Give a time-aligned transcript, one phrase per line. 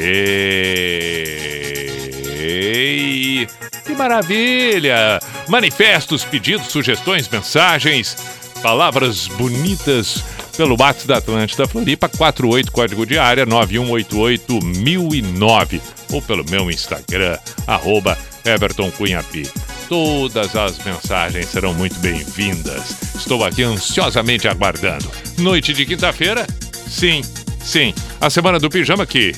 [3.84, 5.18] Que maravilha!
[5.48, 8.16] Manifestos, pedidos, sugestões, mensagens,
[8.62, 10.22] palavras bonitas
[10.56, 15.80] pelo WhatsApp da Atlântida Floripa 48 código de área 9188009
[16.12, 19.44] ou pelo meu Instagram arroba Everton Cunha P.
[19.88, 22.96] Todas as mensagens serão muito bem-vindas.
[23.14, 25.08] Estou aqui ansiosamente aguardando.
[25.38, 26.44] Noite de quinta-feira?
[26.88, 27.22] Sim,
[27.60, 27.94] sim.
[28.20, 29.34] A semana do pijama que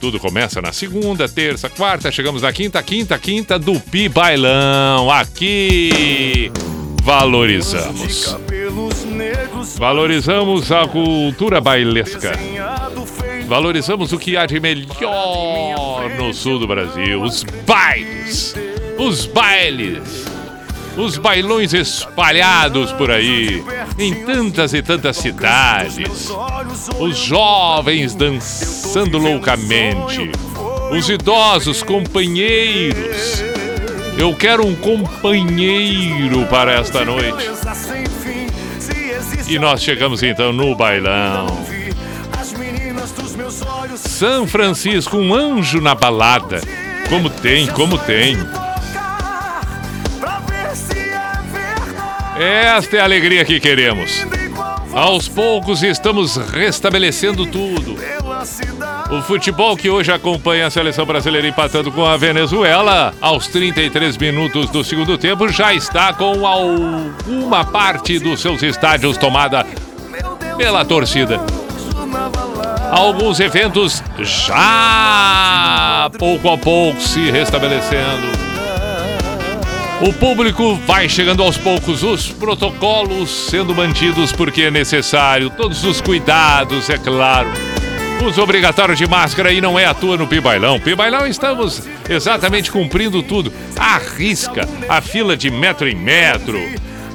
[0.00, 5.10] tudo começa na segunda, terça, quarta, chegamos na quinta, quinta, quinta do Pi Bailão.
[5.10, 6.50] Aqui
[7.02, 8.36] valorizamos.
[9.78, 12.32] Valorizamos a cultura bailesca.
[13.46, 18.54] Valorizamos o que há de melhor no sul do Brasil: os bailes,
[18.98, 20.24] os bailes,
[20.96, 23.62] os bailões espalhados por aí,
[23.98, 26.30] em tantas e tantas cidades.
[26.98, 30.30] Os jovens dançando loucamente,
[30.90, 33.44] os idosos companheiros.
[34.16, 37.50] Eu quero um companheiro para esta noite.
[39.48, 41.46] E nós chegamos então no bailão.
[43.96, 46.60] São Francisco, um anjo na balada.
[47.08, 48.36] Como tem, como tem.
[52.38, 54.26] Esta é a alegria que queremos.
[54.92, 57.96] Aos poucos estamos restabelecendo tudo.
[59.10, 64.68] O futebol que hoje acompanha a seleção brasileira empatando com a Venezuela, aos 33 minutos
[64.68, 69.66] do segundo tempo, já está com alguma parte dos seus estádios tomada
[70.58, 71.40] pela torcida.
[72.90, 78.45] Alguns eventos já pouco a pouco se restabelecendo.
[79.98, 86.02] O público vai chegando aos poucos, os protocolos sendo mantidos porque é necessário, todos os
[86.02, 87.48] cuidados, é claro.
[88.22, 90.78] Uso obrigatório de máscara e não é à toa no Pibailão.
[90.78, 93.50] Pibailão estamos exatamente cumprindo tudo.
[93.74, 96.58] A risca, a fila de metro em metro,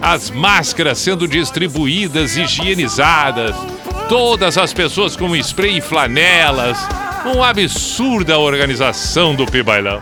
[0.01, 3.55] as máscaras sendo distribuídas, higienizadas,
[4.09, 6.79] todas as pessoas com spray e flanelas.
[7.25, 10.01] Uma absurda organização do Pibailão.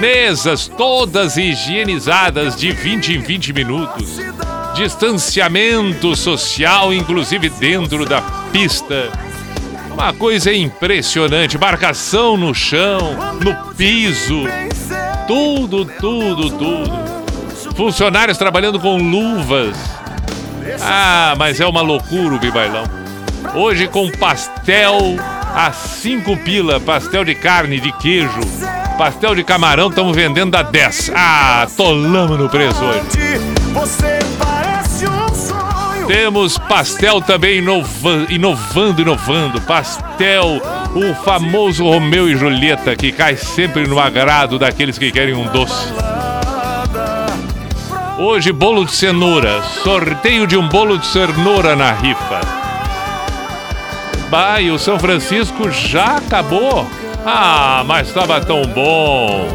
[0.00, 4.16] Mesas todas higienizadas de 20 em 20 minutos.
[4.74, 9.10] Distanciamento social, inclusive dentro da pista.
[9.92, 11.58] Uma coisa impressionante.
[11.58, 14.44] Marcação no chão, no piso.
[15.26, 17.76] Tudo, tudo, tudo.
[17.76, 19.76] Funcionários trabalhando com luvas.
[20.80, 22.84] Ah, mas é uma loucura o Bibailão.
[23.54, 25.16] Hoje com pastel
[25.54, 28.40] a cinco pila, pastel de carne, de queijo,
[29.00, 31.12] pastel de camarão, estamos vendendo a 10.
[31.14, 33.00] Ah, tolamos no preço hoje.
[36.06, 39.58] Temos pastel também inova inovando, inovando.
[39.62, 40.60] Pastel,
[40.94, 45.94] o famoso Romeu e Julieta, que cai sempre no agrado daqueles que querem um doce.
[48.18, 49.62] Hoje, bolo de cenoura.
[49.82, 52.42] Sorteio de um bolo de cenoura na rifa.
[54.28, 56.86] Bah, e o São Francisco já acabou.
[57.24, 59.46] Ah, mas estava tão bom.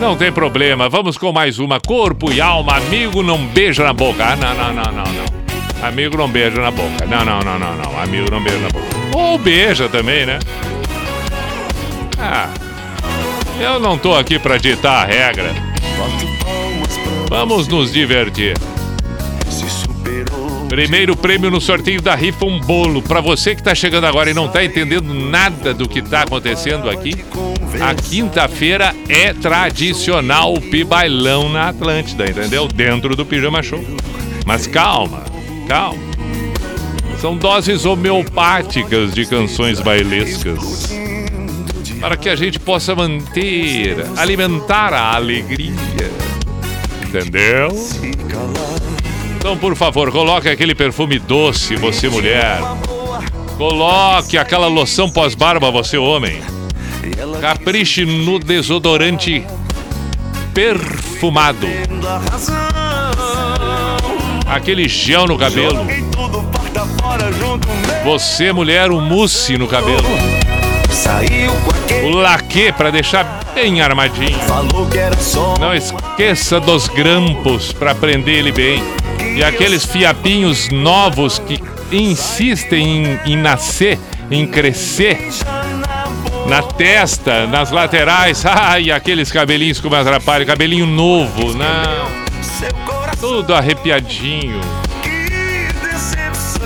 [0.00, 1.80] Não tem problema, vamos com mais uma.
[1.80, 4.24] Corpo e alma, amigo não beija na boca.
[4.24, 5.86] Ah, não, não, não, não, não.
[5.86, 7.06] Amigo não beija na boca.
[7.06, 8.02] Não, não, não, não, não.
[8.02, 8.86] Amigo não beija na boca.
[9.14, 10.38] Ou beija também, né?
[12.18, 12.48] Ah.
[13.60, 15.54] Eu não tô aqui para ditar a regra.
[17.28, 18.56] Vamos nos divertir.
[20.70, 23.02] Primeiro prêmio no sorteio da rifa um bolo.
[23.02, 26.88] Para você que tá chegando agora e não tá entendendo nada do que tá acontecendo
[26.88, 27.24] aqui,
[27.80, 32.68] a quinta-feira é tradicional pibailão na Atlântida, entendeu?
[32.68, 33.84] Dentro do Pijama Show.
[34.46, 35.24] Mas calma,
[35.66, 35.98] calma.
[37.20, 40.88] São doses homeopáticas de canções bailescas.
[42.00, 45.74] Para que a gente possa manter, alimentar a alegria.
[47.02, 47.70] Entendeu?
[49.40, 52.60] Então, por favor, coloque aquele perfume doce, você mulher.
[53.56, 56.42] Coloque aquela loção pós-barba, você homem.
[57.40, 59.42] Capriche no desodorante
[60.52, 61.66] perfumado.
[64.46, 65.86] Aquele gel no cabelo.
[68.04, 70.08] Você, mulher, o mousse no cabelo.
[72.04, 74.38] O laque para deixar bem armadinho.
[75.58, 78.82] Não esqueça dos grampos para prender ele bem.
[79.40, 83.98] E aqueles fiapinhos novos que insistem em, em nascer,
[84.30, 85.18] em crescer
[86.46, 88.44] na testa, nas laterais.
[88.44, 92.06] Ai, aqueles cabelinhos que me atrapalham, cabelinho novo, não.
[93.18, 94.60] Tudo arrepiadinho.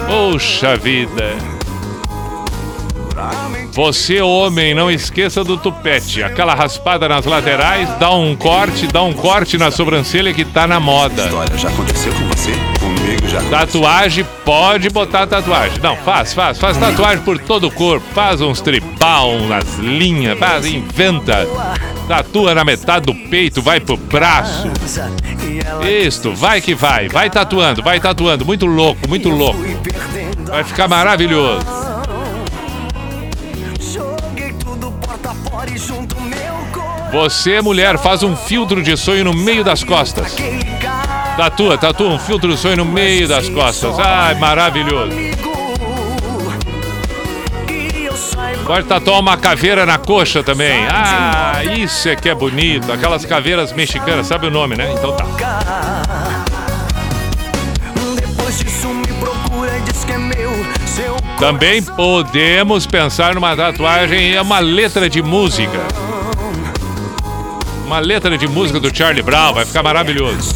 [0.08, 1.53] Poxa vida.
[3.74, 6.22] Você, homem, não esqueça do tupete.
[6.22, 10.78] Aquela raspada nas laterais, dá um corte, dá um corte na sobrancelha que tá na
[10.78, 11.24] moda.
[11.24, 12.52] História já aconteceu com você?
[12.78, 13.42] Comigo já.
[13.50, 15.80] Tatuagem, pode botar tatuagem.
[15.82, 18.06] Não, faz, faz, faz tatuagem por todo o corpo.
[18.14, 21.44] Faz uns tribal nas linhas, faz, inventa.
[22.06, 24.70] Tatua na metade do peito, vai pro braço.
[25.82, 27.08] Isto, vai que vai.
[27.08, 28.44] Vai tatuando, vai tatuando.
[28.44, 29.58] Muito louco, muito louco.
[30.46, 31.83] Vai ficar maravilhoso.
[37.14, 40.34] Você, mulher, faz um filtro de sonho no meio das costas.
[41.36, 43.96] Tatua, tatua um filtro de sonho no meio das costas.
[44.00, 45.12] Ai, maravilhoso.
[48.66, 50.84] Pode tatuar uma caveira na coxa também.
[50.90, 52.90] Ah, isso é que é bonito.
[52.90, 54.92] Aquelas caveiras mexicanas, sabe o nome, né?
[54.92, 55.24] Então tá.
[61.38, 66.03] Também podemos pensar numa tatuagem, é uma letra de música.
[67.84, 70.54] Uma letra de música do Charlie Brown, vai ficar maravilhoso.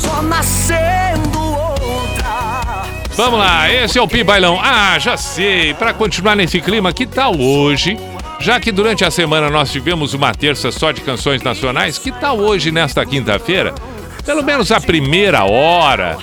[3.14, 4.58] Vamos lá, esse é o Pi Bailão.
[4.62, 5.75] Ah, já sei.
[5.75, 7.98] Para continuar nesse clima, que tal hoje?
[8.40, 12.38] Já que durante a semana nós tivemos uma terça só de canções nacionais, que tal
[12.38, 13.75] hoje, nesta quinta-feira?
[14.25, 16.16] Pelo menos a primeira hora.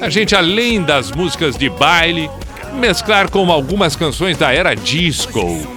[0.00, 2.28] A gente, além das músicas de baile,
[2.74, 5.75] mesclar com algumas canções da era disco.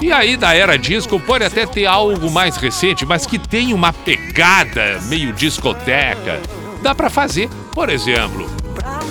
[0.00, 3.92] E aí, da era disco, pode até ter algo mais recente, mas que tem uma
[3.92, 6.40] pegada meio discoteca.
[6.82, 8.48] Dá para fazer, por exemplo,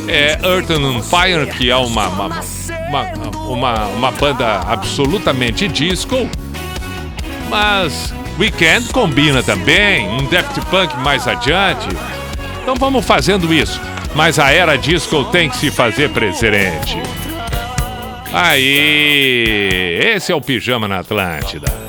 [0.07, 2.41] é Earth and Fire, que é uma, uma,
[2.87, 3.11] uma,
[3.47, 6.27] uma, uma banda absolutamente disco,
[7.49, 11.87] mas Weekend combina também, um Daft Punk mais adiante.
[12.61, 13.79] Então vamos fazendo isso.
[14.15, 16.97] Mas a era disco tem que se fazer presente.
[18.31, 21.88] Aí, esse é o Pijama na Atlântida.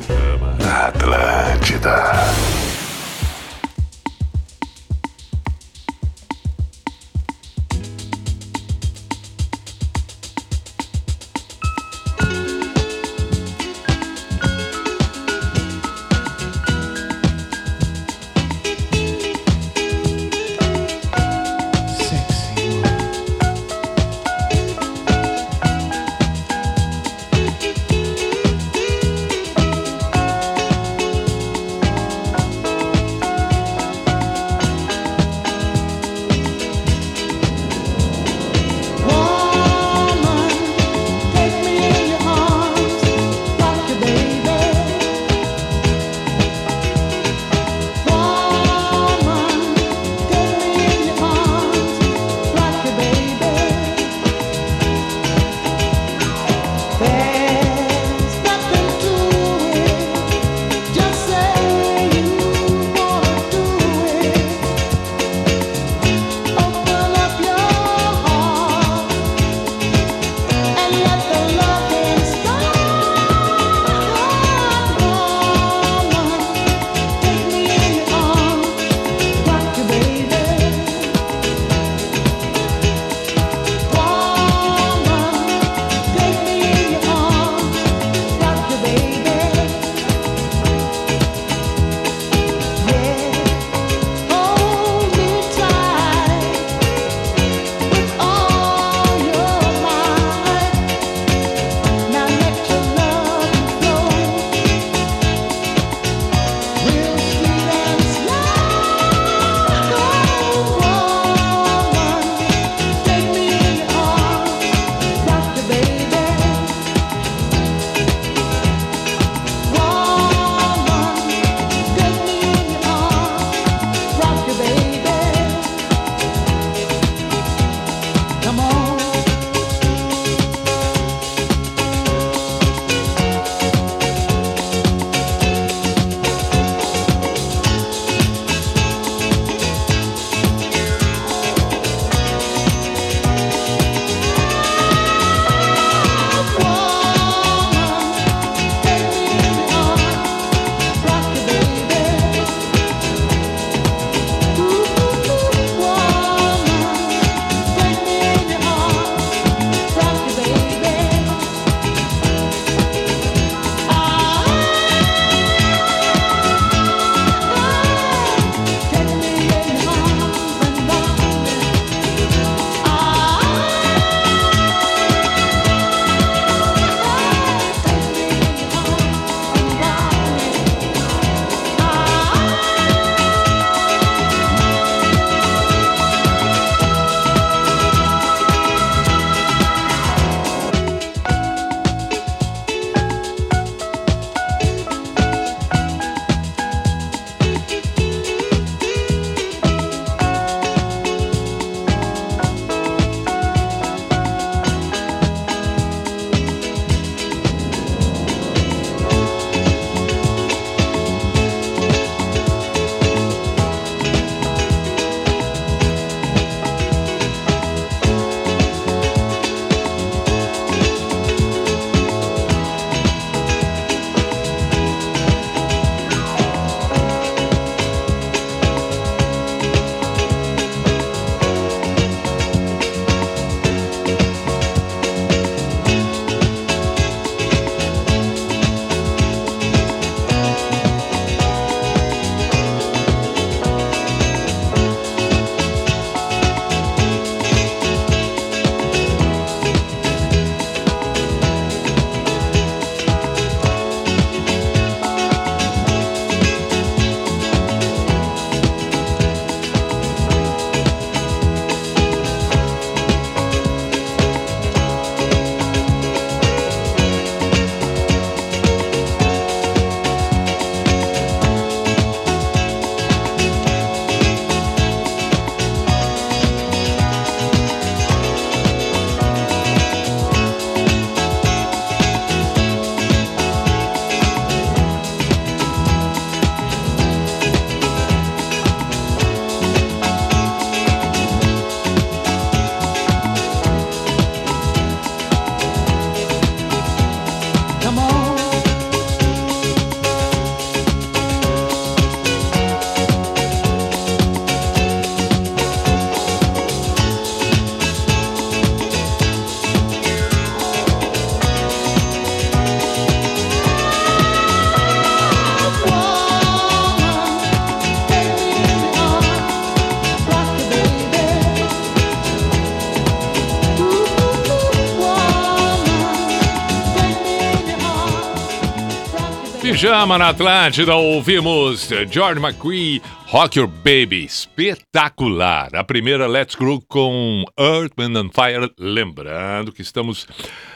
[329.81, 335.75] Pijama na Atlântida, ouvimos George McCree, Rock Your Baby, espetacular.
[335.75, 338.71] A primeira Let's Grow com Earth, Wind and Fire.
[338.77, 340.27] Lembrando que estamos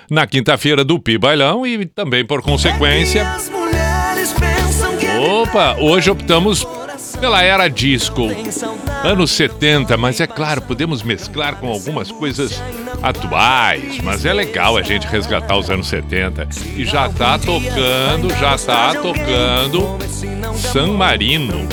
[0.10, 3.28] na quinta-feira do Pi Bailão e também, por consequência.
[5.40, 6.66] Opa, hoje optamos
[7.16, 8.28] pela era disco,
[9.04, 12.62] anos 70, mas é claro, podemos mesclar com algumas coisas
[13.02, 16.48] atuais, mas é legal a gente resgatar os anos 70.
[16.76, 19.98] E já tá tocando, já tá tocando
[20.56, 21.68] San Marino.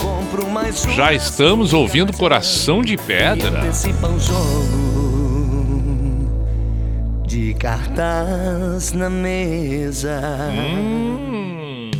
[0.94, 3.62] Já estamos ouvindo Coração de Pedra.
[7.26, 7.56] De
[8.94, 10.20] na mesa.
[10.52, 11.91] Hum.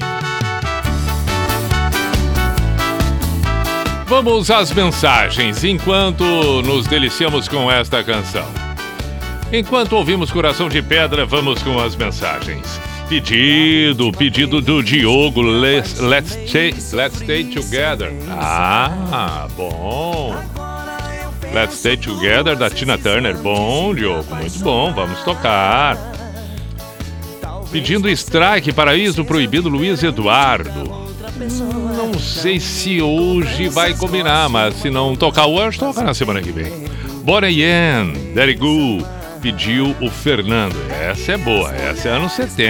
[4.12, 6.22] Vamos às mensagens enquanto
[6.66, 8.46] nos deliciamos com esta canção.
[9.50, 12.78] Enquanto ouvimos Coração de Pedra, vamos com as mensagens.
[13.08, 18.12] Pedido, pedido do Diogo, let's, let's, stay, let's stay together.
[18.28, 20.36] Ah, bom.
[21.54, 23.34] Let's Stay Together da Tina Turner.
[23.38, 25.96] Bom, Diogo, muito bom, vamos tocar.
[27.72, 31.01] Pedindo strike, Paraíso Proibido, Luiz Eduardo.
[31.96, 36.52] Não sei se hoje vai combinar, mas se não tocar hoje, toca na semana que
[36.52, 36.72] vem.
[37.24, 39.06] Bonnie Yen, Daddy Goo
[39.40, 40.76] pediu o Fernando.
[40.90, 42.62] Essa é boa, essa é anos 70.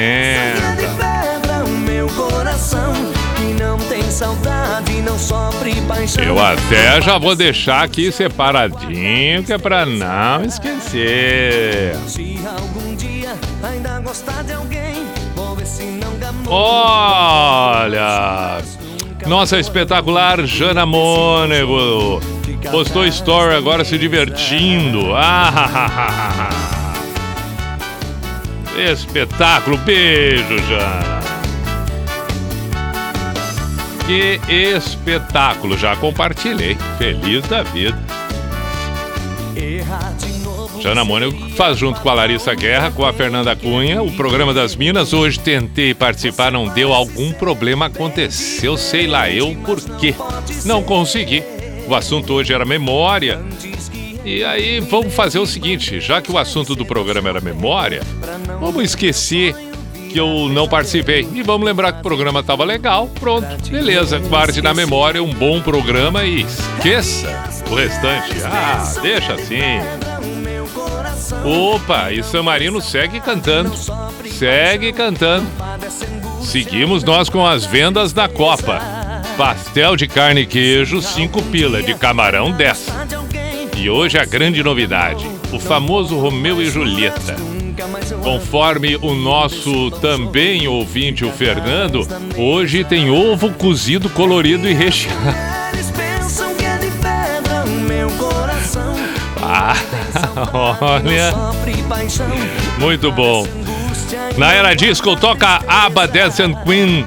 [6.23, 11.95] Eu até já vou deixar aqui separadinho, que é pra não esquecer.
[16.47, 18.33] Olha!
[19.27, 22.21] Nossa espetacular Jana Mônego
[22.71, 25.15] Postou story agora se divertindo.
[25.15, 26.49] Ah,
[28.77, 29.77] Espetáculo.
[29.79, 31.21] Beijo, já.
[34.07, 35.77] Que espetáculo.
[35.77, 36.77] Já compartilhei.
[36.99, 37.99] Feliz da vida.
[40.83, 44.75] Jana Mônica faz junto com a Larissa Guerra, com a Fernanda Cunha, o programa das
[44.75, 45.13] Minas.
[45.13, 50.13] Hoje tentei participar, não deu algum problema, aconteceu, sei lá eu por quê.
[50.65, 51.45] Não consegui.
[51.87, 53.41] O assunto hoje era memória.
[54.25, 58.03] E aí vamos fazer o seguinte, já que o assunto do programa era memória,
[58.59, 59.55] vamos esquecer
[60.11, 61.29] que eu não participei.
[61.33, 63.09] E vamos lembrar que o programa estava legal.
[63.21, 64.19] Pronto, beleza.
[64.19, 67.29] Guarde na memória um bom programa e esqueça
[67.71, 68.35] o restante.
[68.45, 70.02] Ah, deixa assim.
[71.45, 73.73] Opa, e San Marino segue cantando.
[74.31, 75.47] Segue cantando.
[76.41, 78.81] Seguimos nós com as vendas da Copa.
[79.37, 81.83] Pastel de carne e queijo, 5 pila.
[81.83, 82.87] De camarão, 10.
[83.77, 87.35] E hoje a grande novidade: o famoso Romeu e Julieta.
[88.23, 95.52] Conforme o nosso também ouvinte, o Fernando, hoje tem ovo cozido, colorido e recheado.
[100.81, 101.33] Olha.
[102.79, 103.47] Muito bom.
[104.37, 107.07] Na era disco, toca Abba Dance and Queen.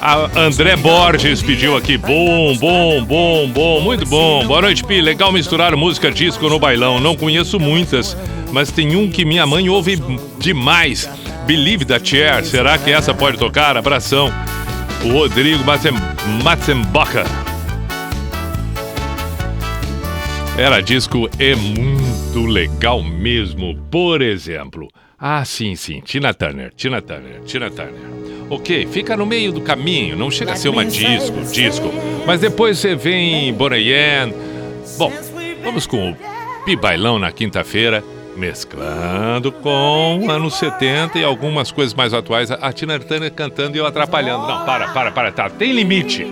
[0.00, 1.98] A André Borges pediu aqui.
[1.98, 4.46] Bom, bom, bom, bom, muito bom.
[4.46, 5.00] Boa noite, Pi.
[5.00, 6.98] Legal misturar música disco no bailão.
[6.98, 8.16] Não conheço muitas,
[8.50, 10.02] mas tem um que minha mãe ouve
[10.38, 11.08] demais.
[11.46, 12.44] Believe da Chair.
[12.46, 13.76] Será que essa pode tocar?
[13.76, 14.32] Abração.
[15.04, 15.62] O Rodrigo
[16.42, 17.26] Matzenbacher.
[20.60, 23.74] Era disco é muito legal mesmo.
[23.90, 27.94] Por exemplo, ah, sim, sim, Tina Turner, Tina Turner, Tina Turner.
[28.50, 31.90] Ok, fica no meio do caminho, não chega a ser uma disco, disco.
[32.26, 34.34] Mas depois você vem Borayen.
[34.98, 35.10] Bom,
[35.64, 36.16] vamos com o
[36.66, 38.04] Pi Bailão na quinta-feira,
[38.36, 42.50] mesclando com anos 70 e algumas coisas mais atuais.
[42.50, 44.46] A Tina Turner cantando e eu atrapalhando.
[44.46, 45.48] Não, para, para, para, tá.
[45.48, 46.30] Tem limite.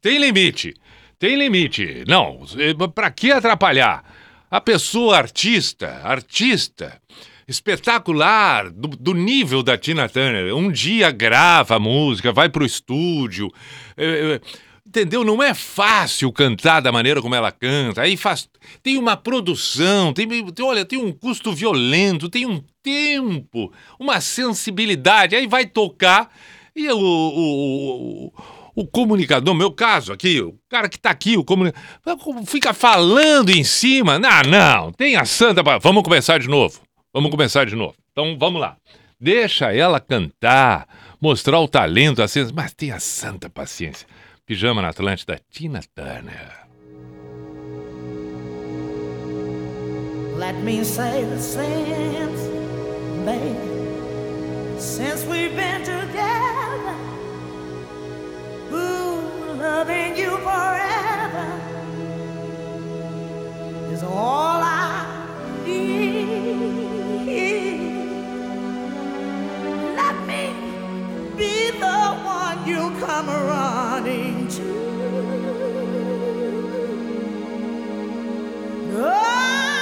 [0.00, 0.74] Tem limite.
[1.18, 2.04] Tem limite.
[2.06, 2.40] Não,
[2.94, 4.04] pra que atrapalhar?
[4.50, 7.00] A pessoa artista, artista
[7.46, 10.54] espetacular, do, do, nível da Tina Turner.
[10.54, 13.52] Um dia grava a música, vai pro estúdio.
[13.96, 14.40] É, é,
[14.86, 15.24] entendeu?
[15.24, 18.02] Não é fácil cantar da maneira como ela canta.
[18.02, 18.48] Aí faz.
[18.82, 25.36] Tem uma produção, tem, tem, olha, tem um custo violento, tem um tempo, uma sensibilidade.
[25.36, 26.30] Aí vai tocar
[26.74, 28.32] e o, o
[28.74, 31.84] o comunicador, no meu caso aqui, o cara que tá aqui, o comunicador,
[32.46, 34.18] fica falando em cima.
[34.18, 35.62] Não, não, tem a santa.
[35.80, 36.80] Vamos começar de novo.
[37.12, 37.94] Vamos começar de novo.
[38.10, 38.76] Então vamos lá.
[39.20, 40.86] Deixa ela cantar,
[41.20, 44.06] mostrar o talento, assim, mas tenha santa paciência.
[44.44, 46.64] Pijama na Atlântida, Tina Turner.
[50.36, 52.28] Let me say the same,
[53.24, 53.54] baby.
[54.78, 57.13] Since we've been together,
[58.72, 59.20] Ooh,
[59.58, 61.46] loving you forever
[63.92, 65.06] is all I
[65.64, 66.28] need.
[69.96, 70.54] Let me
[71.36, 74.74] be the one you come running to.
[78.96, 79.73] Oh.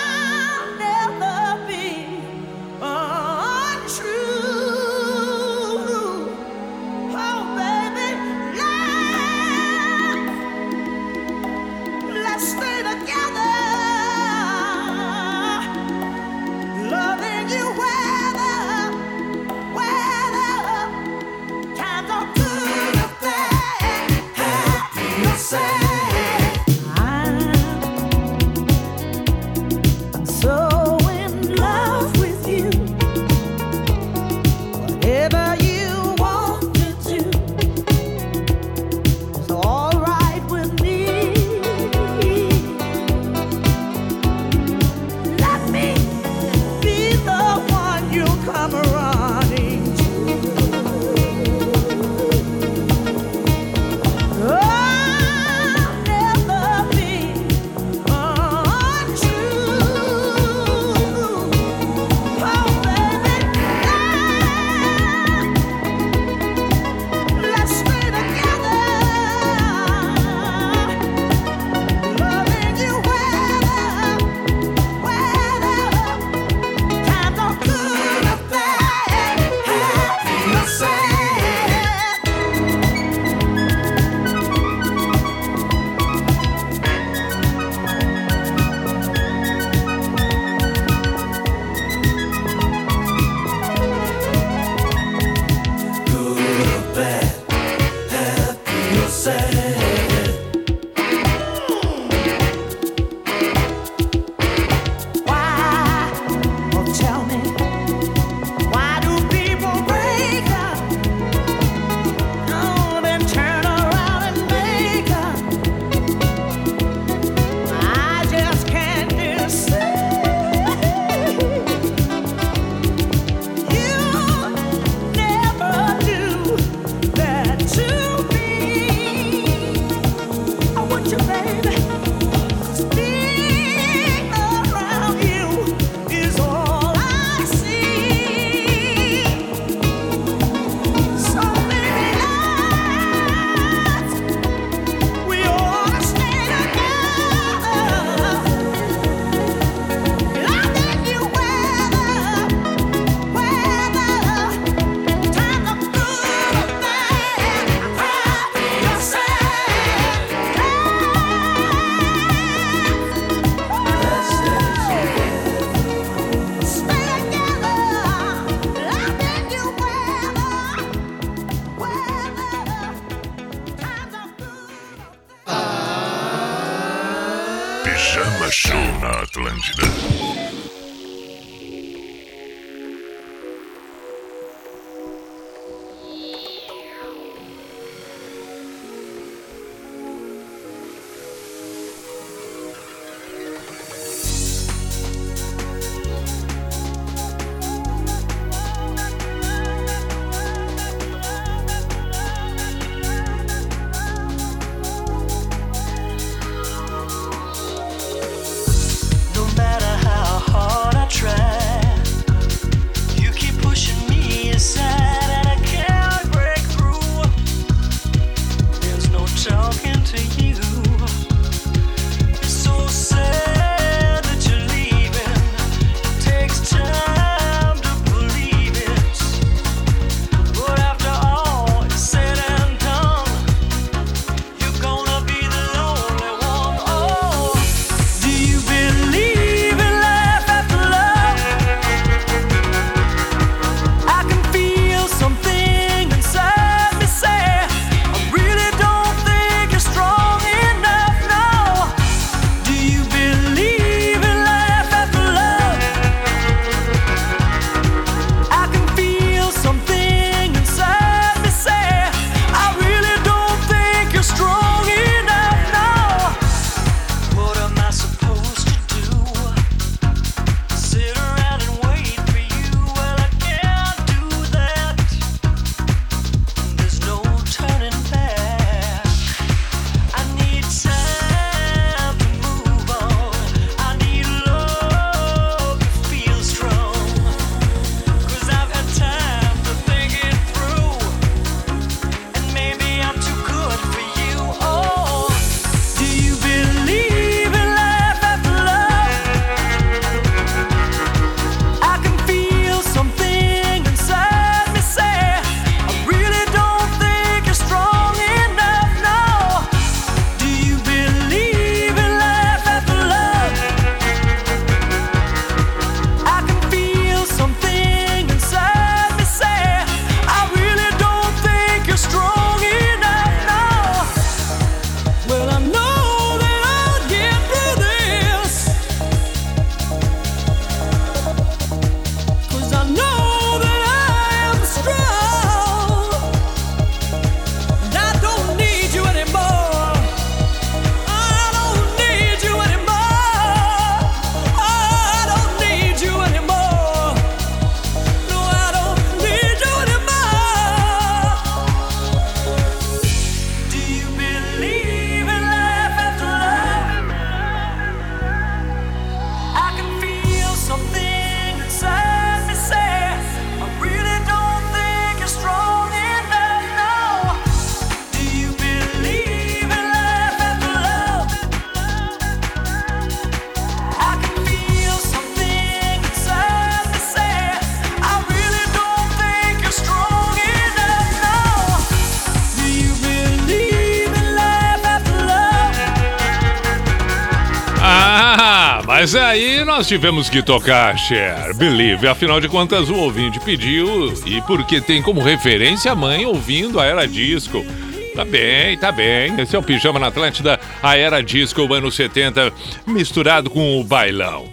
[389.82, 395.02] Nós tivemos que tocar Cher, Believe, afinal de contas o ouvinte pediu e porque tem
[395.02, 397.66] como referência a mãe ouvindo a Era Disco.
[398.14, 399.40] Tá bem, tá bem.
[399.40, 402.52] Esse é o Pijama na Atlântida, a Era Disco, anos 70,
[402.86, 404.48] misturado com o bailão.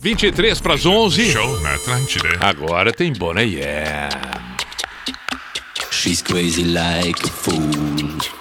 [0.00, 1.30] 23 para as 11.
[1.30, 2.30] Show na Atlântida.
[2.40, 4.08] Agora tem Bonnie Yeah.
[5.90, 8.39] She's crazy like a fool.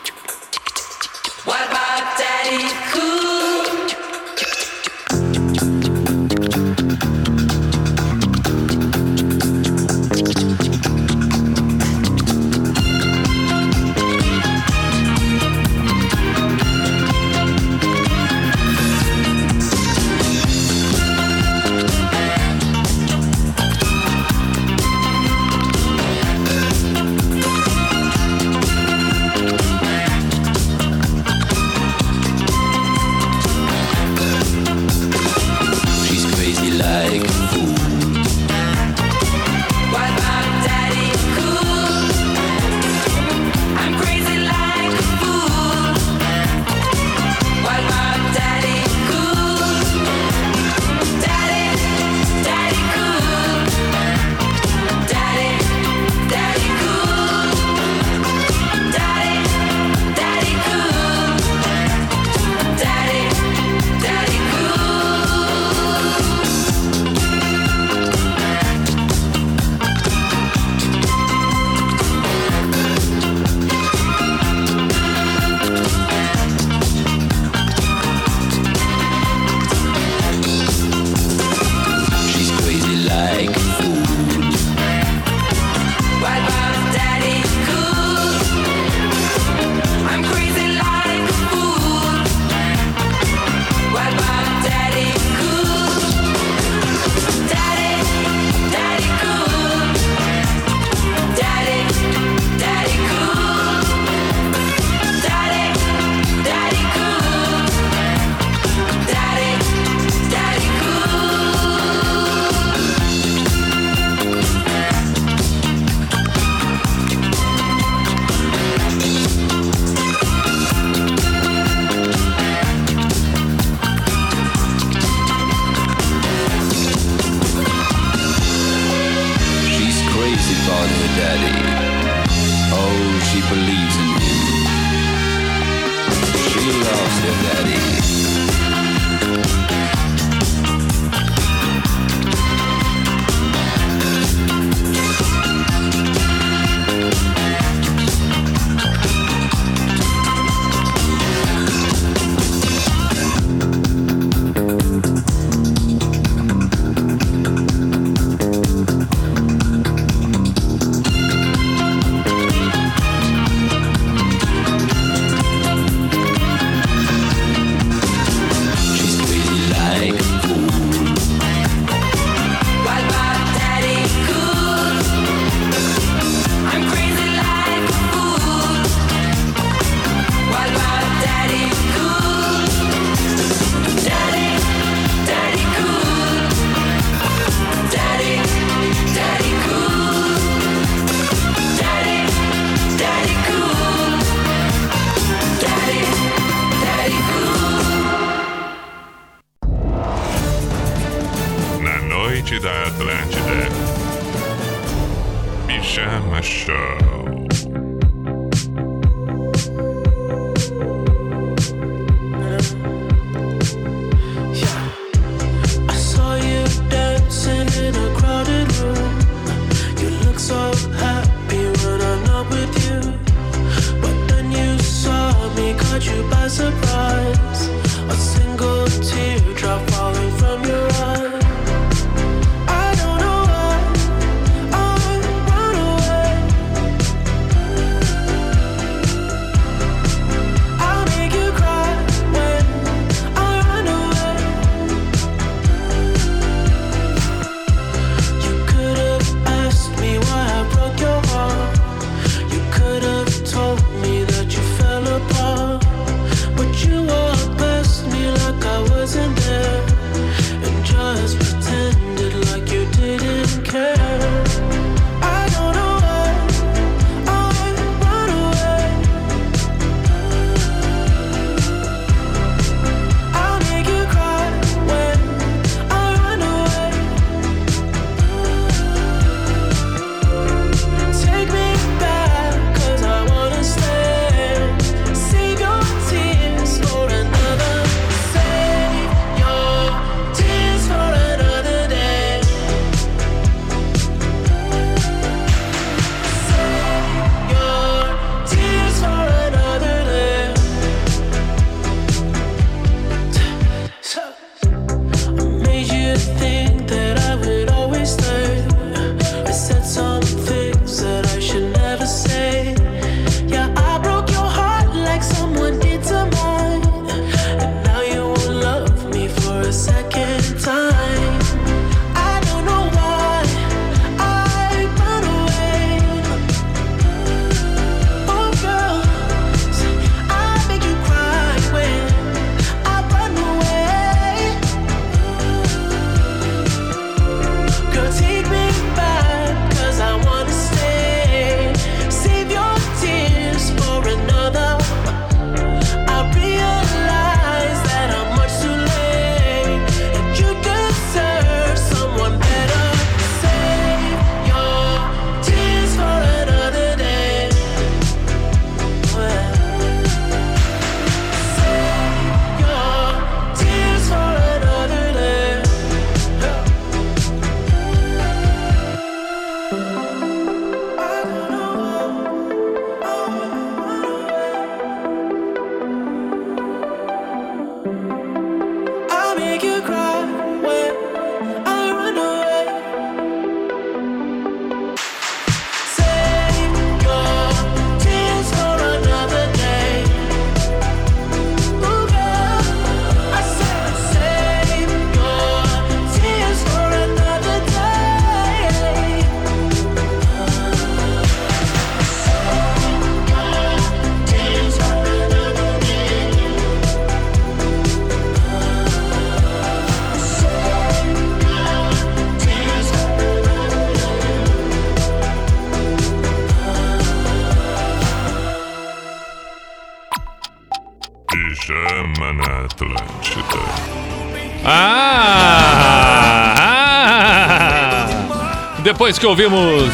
[429.20, 429.94] Que ouvimos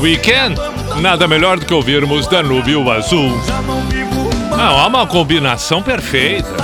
[0.00, 0.54] Weekend,
[1.00, 3.32] nada melhor do que ouvirmos Danúbio Azul.
[4.50, 6.54] Não, é uma combinação perfeita.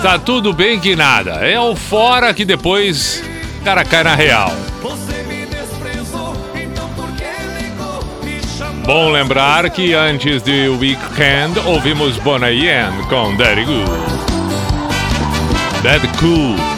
[0.00, 1.32] Tá tudo bem que nada.
[1.46, 3.22] É o fora que depois
[3.60, 4.50] o cara cai na real.
[8.86, 12.70] Bom lembrar que antes de Weekend ouvimos Bonnie
[13.08, 13.90] com Daddy Good.
[15.82, 16.71] Daddy Cool.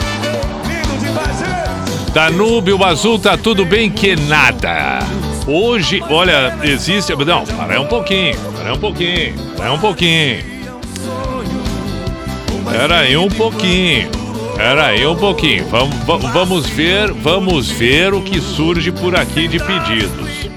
[2.15, 4.99] Danúbio Azul tá tudo bem que nada.
[5.45, 7.13] Hoje, olha, existe.
[7.13, 10.37] Não, para um pouquinho, para um pouquinho, para um pouquinho.
[12.71, 14.09] Pera aí um pouquinho.
[14.55, 15.67] Pera aí um pouquinho.
[15.67, 20.49] Vamos, va- vamos ver, vamos ver o que surge por aqui de pedidos.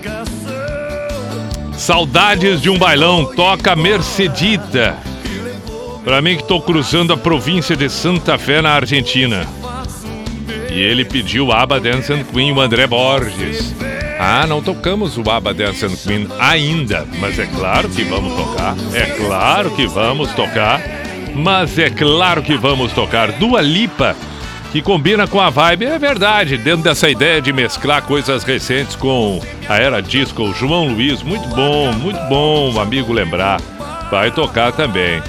[1.76, 4.94] Saudades de um bailão, toca Mercedita.
[6.04, 9.44] Pra mim que tô cruzando a província de Santa Fé na Argentina.
[10.70, 13.74] E ele pediu Abba Dance and Queen, o André Borges.
[14.18, 18.74] Ah, não tocamos o Abba Dance and Queen ainda, mas é claro que vamos tocar.
[18.92, 20.80] É claro que vamos tocar.
[21.34, 23.30] Mas é claro que vamos tocar.
[23.32, 24.16] Dua Lipa,
[24.72, 29.40] que combina com a vibe, é verdade, dentro dessa ideia de mesclar coisas recentes com
[29.68, 30.52] a era disco.
[30.52, 33.60] João Luiz, muito bom, muito bom, amigo lembrar.
[34.10, 35.22] Vai tocar também.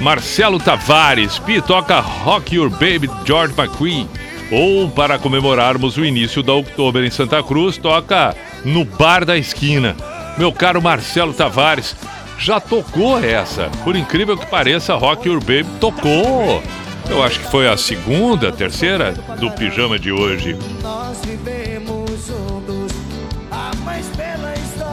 [0.00, 4.08] Marcelo Tavares, Pi toca Rock Your Baby George McCree.
[4.50, 9.96] Ou para comemorarmos o início da Oktober em Santa Cruz, toca no Bar da Esquina.
[10.38, 11.96] Meu caro Marcelo Tavares,
[12.38, 13.70] já tocou essa.
[13.82, 16.62] Por incrível que pareça, Rock Your Baby tocou.
[17.08, 20.56] Eu acho que foi a segunda, terceira do pijama de hoje.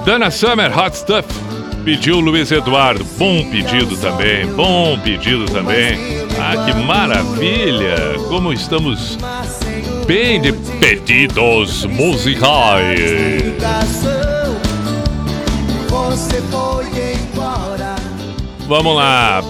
[0.06, 1.53] Dana Summer, Hot Stuff.
[1.84, 3.04] Pediu Luiz Eduardo.
[3.18, 4.46] Bom pedido também.
[4.48, 5.98] Bom pedido também.
[6.40, 7.96] Ah, que maravilha!
[8.30, 9.18] Como estamos
[10.08, 13.02] bem de pedidos musicais.
[18.68, 19.44] Vamos lá.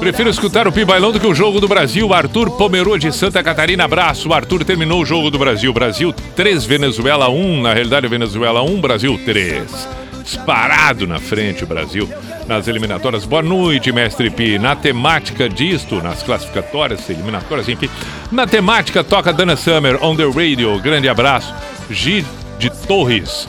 [0.00, 2.12] Prefiro escutar o Pibailão do que o Jogo do Brasil.
[2.12, 4.32] Arthur Pomerô de Santa Catarina, abraço.
[4.32, 5.72] Arthur terminou o Jogo do Brasil.
[5.72, 7.62] Brasil 3, Venezuela 1.
[7.62, 10.09] Na realidade, Venezuela 1, Brasil 3.
[10.30, 12.08] Disparado na frente o Brasil
[12.46, 13.24] nas eliminatórias.
[13.24, 14.60] Boa noite, mestre Pi.
[14.60, 17.90] Na temática disto, nas classificatórias, eliminatórias, enfim.
[18.30, 20.78] Na temática, toca Dana Summer on the radio.
[20.78, 21.52] Grande abraço.
[21.90, 22.24] G
[22.60, 23.48] de Torres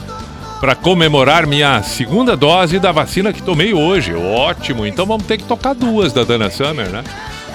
[0.60, 4.12] para comemorar minha segunda dose da vacina que tomei hoje.
[4.12, 7.04] Ótimo, então vamos ter que tocar duas da Dana Summer, né?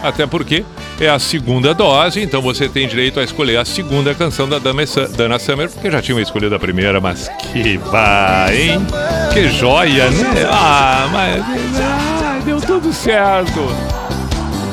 [0.03, 0.63] Até porque
[0.99, 4.85] é a segunda dose, então você tem direito a escolher a segunda canção da Dana
[4.85, 8.79] Su- Dana Summer, porque já tinha escolhido a primeira, mas que vai, hein?
[9.33, 10.47] Que joia, né?
[10.49, 11.43] Ah, mas
[11.79, 13.59] ah, deu tudo certo.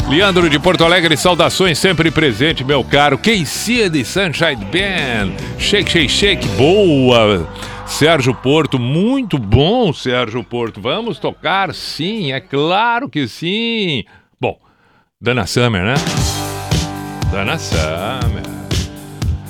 [0.08, 3.16] Leandro de Porto Alegre, saudações sempre presente, meu caro.
[3.16, 5.32] KC de Sunshine Band.
[5.58, 6.48] Shake, shake, shake.
[6.48, 7.48] Boa.
[7.86, 10.80] Sérgio Porto, muito bom, Sérgio Porto.
[10.80, 11.74] Vamos tocar?
[11.74, 14.04] Sim, é claro que sim.
[15.24, 15.94] Dana Summer, né?
[17.32, 18.42] Dana Summer.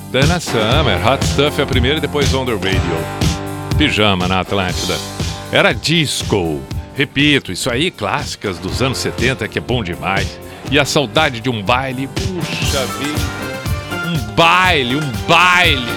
[0.09, 1.05] Dana Summer.
[1.05, 3.77] Hot Stuff é a primeira e depois On The Radio.
[3.77, 4.95] Pijama na Atlântida.
[5.51, 6.61] Era disco.
[6.95, 10.39] Repito, isso aí, clássicas dos anos 70, que é bom demais.
[10.71, 14.07] E a saudade de um baile, puxa vida.
[14.07, 15.91] Um baile, um baile.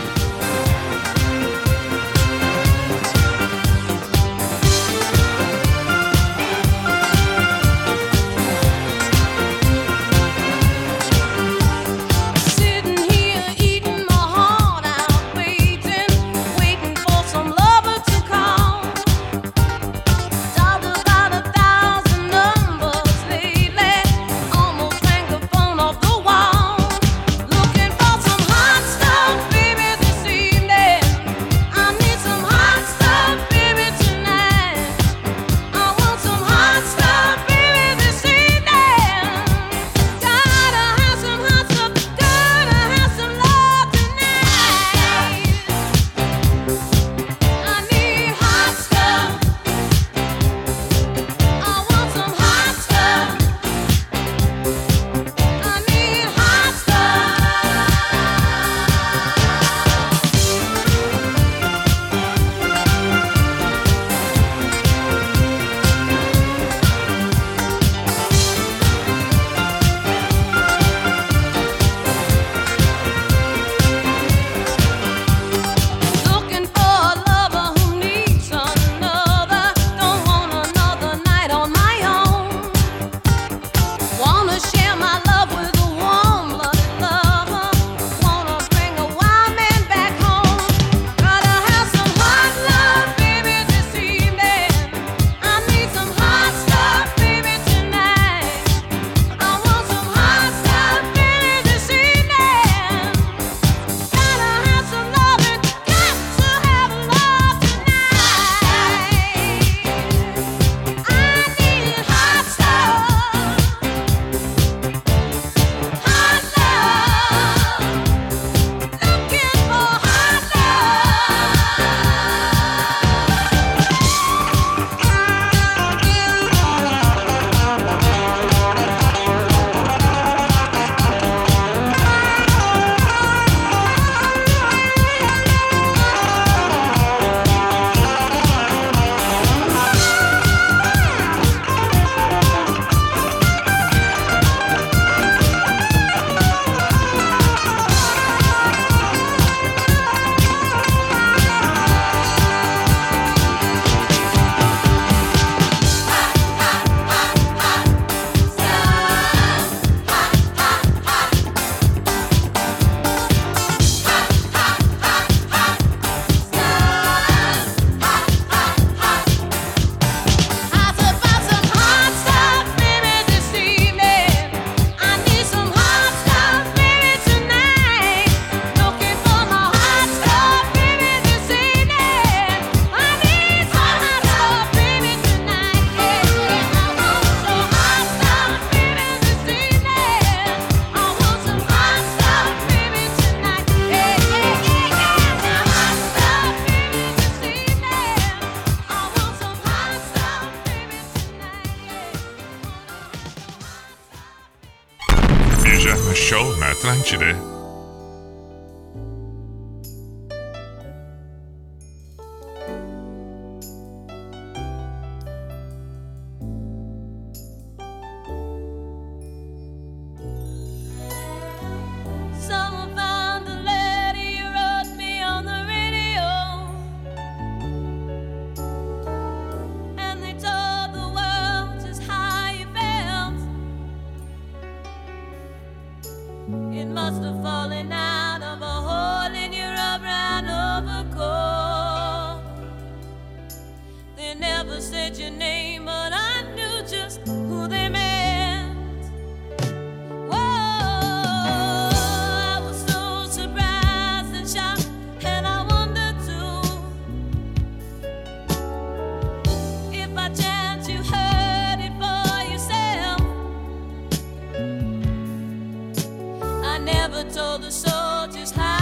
[266.92, 268.77] never told the soldiers how.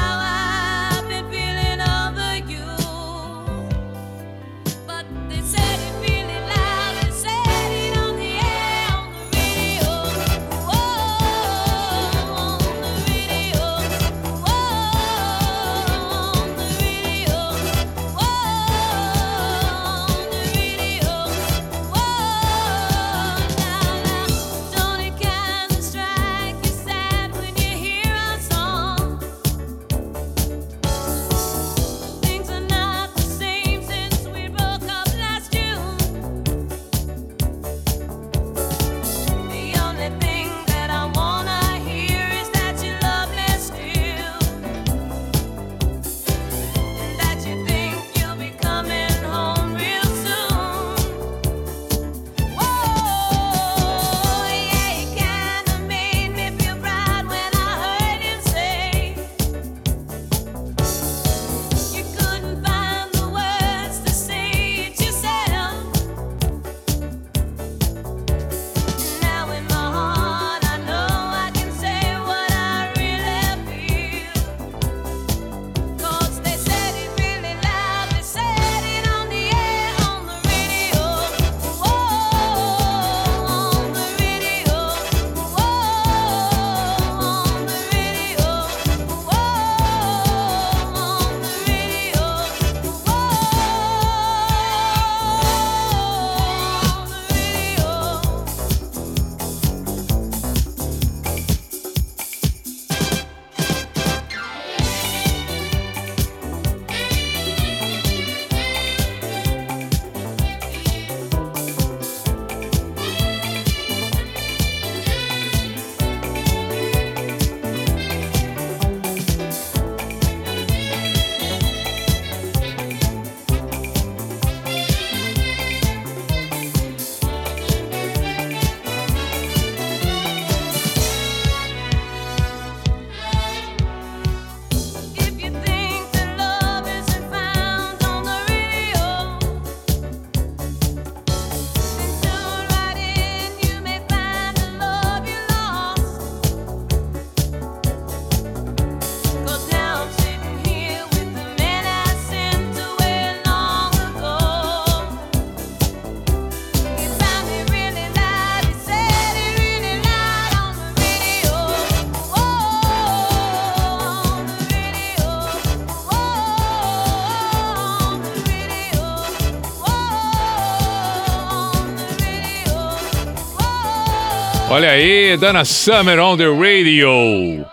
[174.76, 177.64] Olha aí, Dana Summer on the radio.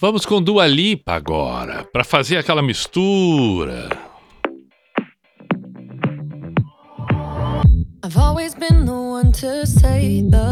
[0.00, 3.88] Vamos com Dua Lipa agora, para fazer aquela mistura.
[8.04, 10.51] I've always been the one to say the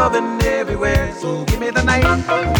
[0.00, 1.12] loving everywhere.
[1.12, 2.59] So give me the night.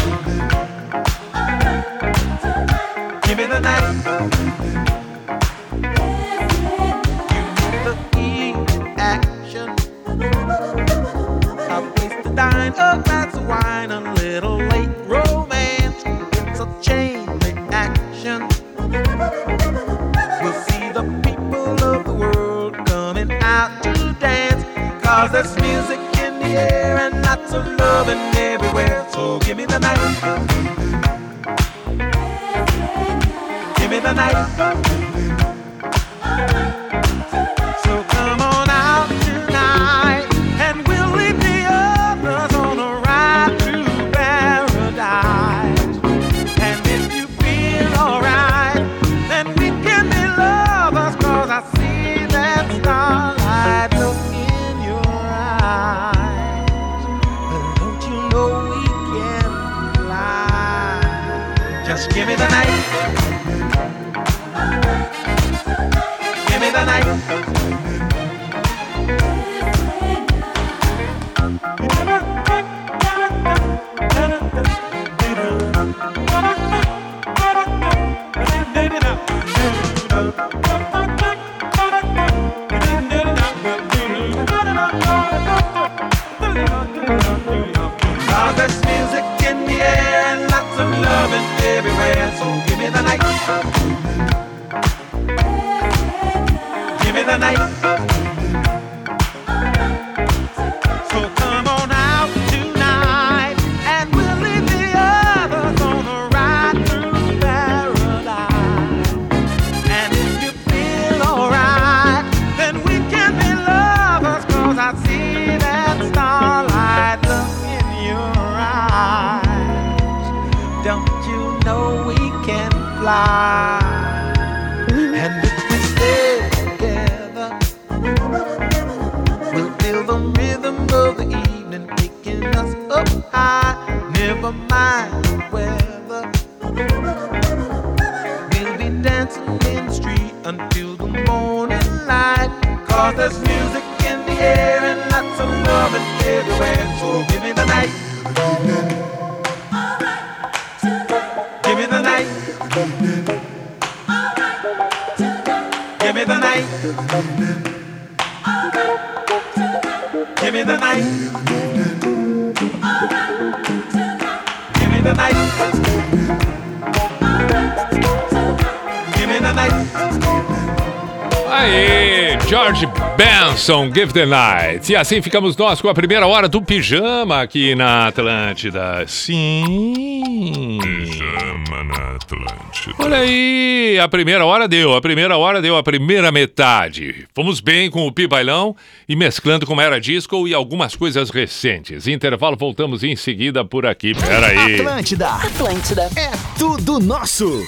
[173.61, 174.91] Benson, Give the Night.
[174.91, 179.05] E assim ficamos nós com a primeira hora do pijama aqui na Atlântida.
[179.05, 180.79] Sim.
[180.81, 182.95] Pijama na Atlântida.
[182.97, 187.27] Olha aí, a primeira hora deu, a primeira hora deu a primeira metade.
[187.35, 188.75] Fomos bem com o Pi Bailão
[189.07, 192.07] e mesclando com Era Disco e algumas coisas recentes.
[192.07, 194.15] Intervalo, voltamos em seguida por aqui.
[194.15, 194.81] Pera aí.
[194.81, 195.29] Atlântida.
[195.29, 196.09] Atlântida.
[196.15, 197.63] É tudo nosso.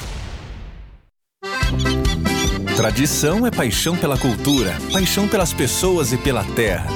[2.75, 6.87] Tradição é paixão pela cultura, paixão pelas pessoas e pela terra.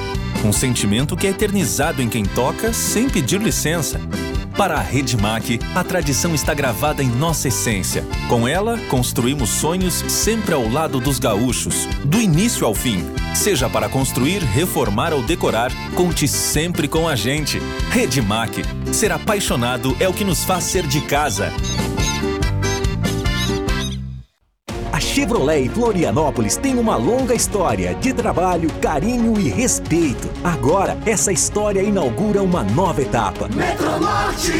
[0.44, 4.00] Um sentimento que é eternizado em quem toca sem pedir licença.
[4.56, 8.04] Para a Redmac, a tradição está gravada em nossa essência.
[8.28, 13.04] Com ela, construímos sonhos sempre ao lado dos gaúchos, do início ao fim.
[13.32, 17.62] Seja para construir, reformar ou decorar, conte sempre com a gente.
[17.90, 18.64] Redmac.
[18.92, 21.52] Ser apaixonado é o que nos faz ser de casa.
[25.18, 30.30] Chevrolet Florianópolis tem uma longa história de trabalho, carinho e respeito.
[30.44, 33.48] Agora, essa história inaugura uma nova etapa.
[33.48, 34.52] Metronorte!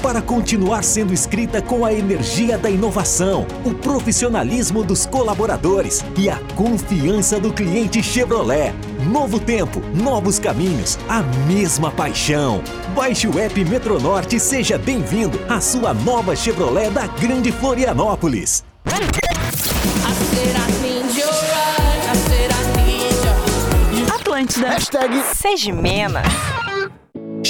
[0.00, 6.38] Para continuar sendo escrita com a energia da inovação, o profissionalismo dos colaboradores e a
[6.54, 8.72] confiança do cliente Chevrolet.
[9.10, 12.62] Novo tempo, novos caminhos, a mesma paixão.
[12.94, 18.62] Baixe o app Metronorte e seja bem-vindo à sua nova Chevrolet da Grande Florianópolis.
[24.42, 24.68] Atlântida.
[24.70, 26.61] Hashtag Seja menos.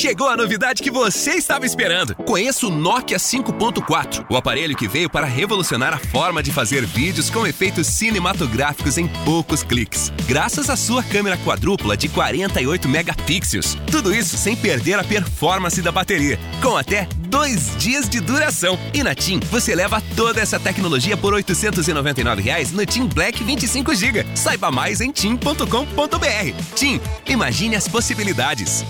[0.03, 2.17] Chegou a novidade que você estava esperando.
[2.17, 7.31] Conheça o Nokia 5.4, o aparelho que veio para revolucionar a forma de fazer vídeos
[7.31, 10.13] com efeitos cinematográficos em poucos cliques.
[10.27, 13.77] Graças à sua câmera quadrupla de 48 megapixels.
[13.93, 18.77] Tudo isso sem perder a performance da bateria, com até dois dias de duração.
[18.93, 24.27] E na TIM, você leva toda essa tecnologia por 899 reais no TIM Black 25GB.
[24.35, 26.75] Saiba mais em tim.com.br.
[26.75, 28.85] TIM, imagine as possibilidades.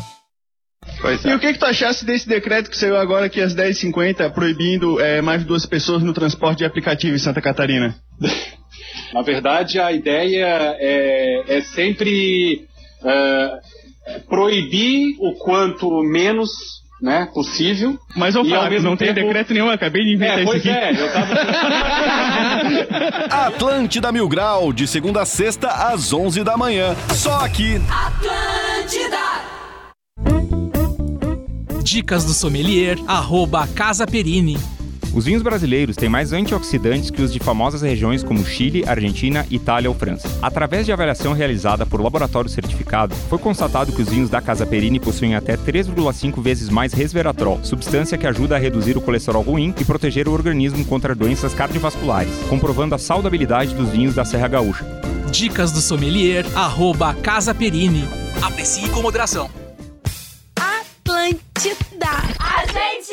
[1.25, 5.01] E o que, que tu achasse desse decreto que saiu agora aqui às 10h50, proibindo
[5.01, 7.95] é, mais de duas pessoas no transporte de aplicativo em Santa Catarina?
[9.13, 10.47] Na verdade, a ideia
[10.79, 12.67] é, é sempre
[13.05, 13.59] é,
[14.29, 16.51] proibir o quanto menos
[17.03, 17.99] né, possível.
[18.17, 20.51] Mas, E, Fábio, mesmo não tem tempo- decreto nenhum, eu acabei de inventar É, isso
[20.53, 20.71] pois aqui.
[20.71, 21.35] é, eu tava...
[23.49, 26.95] Atlântida Mil Grau, de segunda a sexta, às 11 da manhã.
[27.15, 27.81] Só aqui.
[31.83, 34.57] Dicas do sommelier, arroba Casa Perini.
[35.13, 39.91] Os vinhos brasileiros têm mais antioxidantes que os de famosas regiões como Chile, Argentina, Itália
[39.91, 40.31] ou França.
[40.41, 45.01] Através de avaliação realizada por laboratório certificado, foi constatado que os vinhos da Casa Perini
[45.01, 49.85] possuem até 3,5 vezes mais resveratrol, substância que ajuda a reduzir o colesterol ruim e
[49.85, 54.87] proteger o organismo contra doenças cardiovasculares, comprovando a saudabilidade dos vinhos da Serra Gaúcha.
[55.31, 58.05] Dicas do sommelier, arroba Casa Perini.
[58.41, 59.62] Aprecie com moderação.
[61.23, 62.09] Atlântida.
[62.41, 63.13] A gente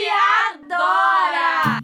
[0.49, 1.79] adora.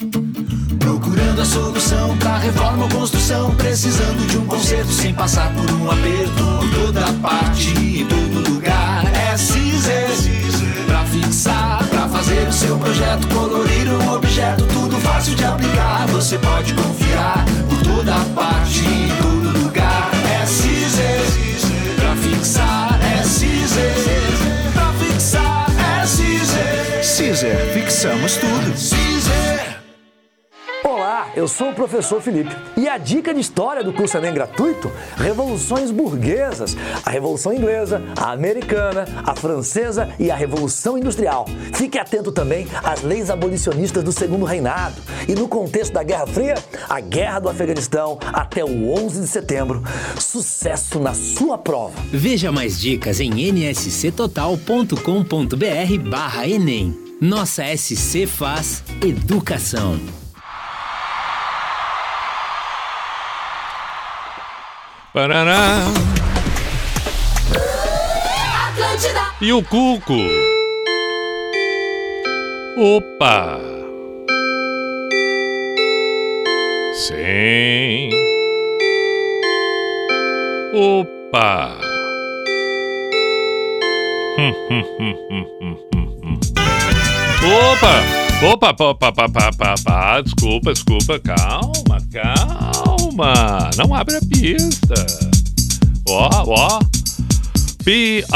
[0.80, 5.92] Procurando a solução pra reforma ou construção, precisando de um conserto sem passar por um
[5.92, 6.44] aperto.
[6.60, 9.06] Por toda parte, em todo lugar.
[9.14, 10.10] É Cizer.
[10.88, 16.08] Pra fixar, pra fazer o seu projeto, colorir um objeto, tudo fácil de aplicar.
[16.08, 17.46] Você pode confiar.
[17.70, 20.10] Por toda parte, em todo lugar.
[20.42, 21.22] É Cizer.
[21.98, 24.05] Pra fixar, é Cizer.
[27.36, 28.74] Fixamos tudo.
[30.86, 34.90] Olá, eu sou o professor Felipe e a dica de história do curso Enem gratuito:
[35.18, 41.46] Revoluções Burguesas, a Revolução Inglesa, a Americana, a Francesa e a Revolução Industrial.
[41.74, 44.96] Fique atento também às leis abolicionistas do Segundo Reinado
[45.28, 46.56] e no contexto da Guerra Fria,
[46.88, 49.84] a Guerra do Afeganistão até o 11 de setembro.
[50.18, 52.00] Sucesso na sua prova!
[52.14, 57.05] Veja mais dicas em nsctotal.com.br barra Enem.
[57.22, 59.98] Nossa SC faz educação.
[65.14, 65.78] Parará.
[68.68, 69.34] Atlântida.
[69.40, 70.14] E o Cuco?
[72.78, 73.60] Opa!
[76.94, 78.10] Sim.
[80.74, 81.78] Opa!
[84.38, 85.95] Hum, hum, hum, hum, hum, hum.
[87.46, 88.26] Opa!
[88.44, 95.06] Opa, opa, opa, opa, desculpa, desculpa, calma, calma, não abre a pista.
[96.10, 96.80] Ó, ó.
[97.84, 98.32] P-I-J-A-M-A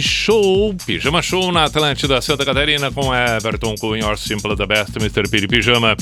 [0.00, 5.28] Show, Pijama Show na Atlântida Santa Catarina com Everton Cunha, Your Simple the Best, Mr.
[5.28, 5.94] Piri Pijama.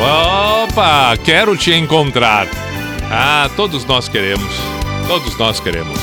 [0.00, 2.46] Opa, quero te encontrar.
[3.10, 4.50] Ah, todos nós queremos.
[5.06, 5.98] Todos nós queremos.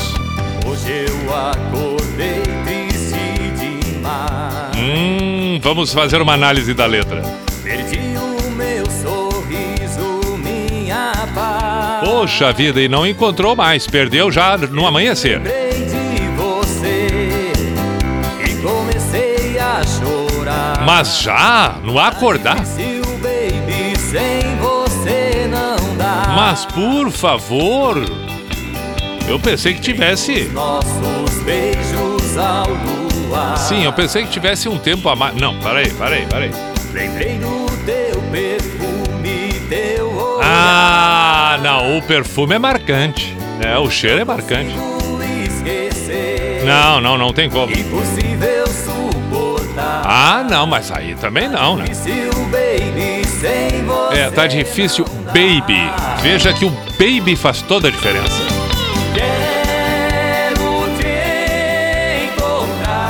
[0.66, 3.16] Hoje eu acordei triste
[3.58, 4.78] demais.
[4.78, 7.24] Hum, vamos fazer uma análise da letra.
[7.64, 12.08] Perdi o meu sorriso, minha paz.
[12.08, 13.88] Poxa vida, e não encontrou mais.
[13.88, 15.42] Perdeu já no amanhecer.
[20.86, 22.66] Mas já, no acordar.
[26.38, 27.98] Mas por favor.
[29.28, 30.44] Eu pensei que tivesse.
[30.50, 32.68] Nossos beijos ao
[33.28, 33.58] luar.
[33.58, 35.36] Sim, eu pensei que tivesse um tempo a mais.
[35.36, 36.52] Não, parei, parei, parei.
[36.94, 40.44] Lembrei do teu perfume, teu olhar.
[40.44, 43.36] Ah, não, o perfume é marcante.
[43.60, 44.76] É, o cheiro é marcante.
[46.64, 47.74] Não, não, não tem como.
[47.74, 48.57] Impossível.
[49.80, 51.86] Ah, não, mas aí também não, né?
[54.12, 55.92] É, tá difícil, baby.
[56.22, 56.70] Veja que o
[57.00, 58.42] baby faz toda a diferença.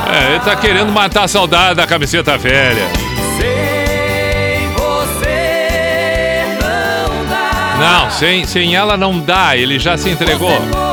[0.09, 2.87] É, ele tá querendo matar a saudade da camiseta velha.
[7.79, 10.86] Não, sem, sem ela não dá, ele já se entregou.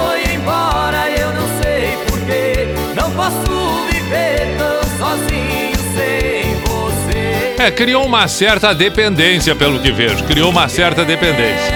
[7.65, 10.23] É, criou uma certa dependência, pelo que vejo.
[10.25, 11.73] Criou uma certa dependência.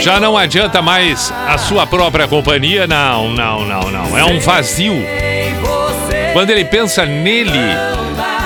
[0.00, 4.16] Já não adianta mais a sua própria companhia, não, não, não, não.
[4.16, 5.04] É um vazio.
[6.32, 7.58] Quando ele pensa nele,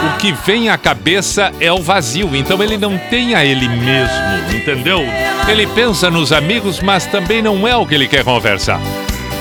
[0.07, 2.35] o que vem à cabeça é o vazio.
[2.35, 5.05] Então ele não tem a ele mesmo, entendeu?
[5.47, 8.81] Ele pensa nos amigos, mas também não é o que ele quer conversar.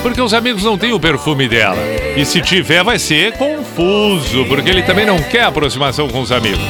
[0.06, 1.82] Porque os amigos não têm o perfume dela.
[2.16, 6.62] E se tiver, vai ser confuso, porque ele também não quer aproximação com os amigos.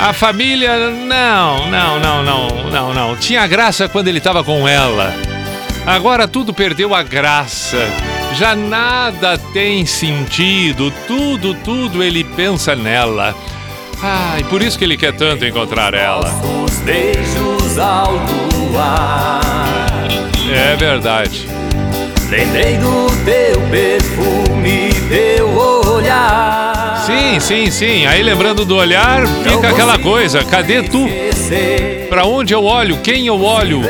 [0.00, 3.16] A família, não, não, não, não, não, não.
[3.16, 5.14] Tinha graça quando ele estava com ela.
[5.86, 7.88] Agora tudo perdeu a graça.
[8.36, 10.92] Já nada tem sentido.
[11.06, 13.32] Tudo, tudo ele pensa nela.
[14.02, 16.28] Ah, e por isso que ele quer tanto encontrar ela.
[20.52, 21.63] É verdade.
[22.30, 27.02] Lembrei do teu perfume, teu olhar.
[27.06, 28.06] Sim, sim, sim.
[28.06, 30.42] Aí lembrando do olhar, fica aquela coisa.
[30.42, 31.06] Cadê tu?
[32.08, 32.98] Pra onde eu olho?
[32.98, 33.82] Quem eu olho?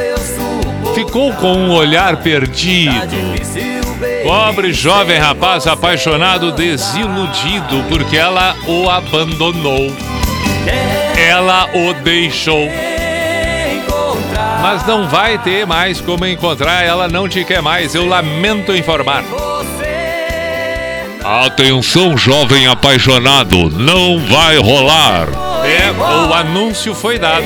[0.94, 2.94] Ficou com um olhar perdido.
[4.24, 9.92] Pobre jovem rapaz apaixonado, desiludido, porque ela o abandonou.
[11.16, 12.68] Ela o deixou.
[14.64, 17.94] Mas não vai ter mais como encontrar, ela não te quer mais.
[17.94, 19.22] Eu lamento informar.
[21.22, 25.28] Atenção, jovem apaixonado, não vai rolar.
[25.66, 27.44] É, o anúncio foi dado.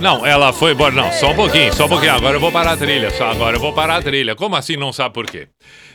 [0.00, 0.94] Não, ela foi embora.
[0.94, 2.14] Não, só um pouquinho, só um pouquinho.
[2.14, 3.10] Agora eu vou parar a trilha.
[3.10, 4.34] Só agora eu vou parar a trilha.
[4.34, 5.48] Como assim não sabe por quê?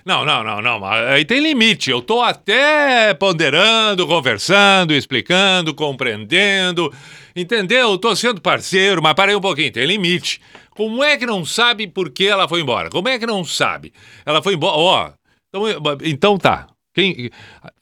[0.06, 0.86] Não, não, não, não.
[0.86, 1.90] Aí tem limite.
[1.90, 6.94] Eu tô até ponderando, conversando, explicando, compreendendo.
[7.36, 7.98] Entendeu?
[7.98, 9.72] Tô sendo parceiro, mas parei um pouquinho.
[9.72, 10.40] Tem limite.
[10.70, 12.90] Como é que não sabe por que ela foi embora?
[12.92, 13.92] Como é que não sabe?
[14.24, 14.78] Ela foi embora.
[14.78, 15.12] Ó,
[15.50, 16.68] então, então tá.
[16.94, 17.32] Quem,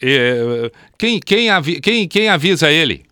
[0.02, 1.50] é, quem, quem,
[1.82, 3.04] quem, quem avisa ele?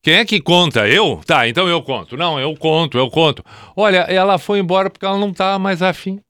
[0.00, 0.88] Quem é que conta?
[0.88, 1.20] Eu?
[1.26, 2.16] Tá, então eu conto.
[2.16, 3.44] Não, eu conto, eu conto.
[3.74, 6.20] Olha, ela foi embora porque ela não tá mais afim.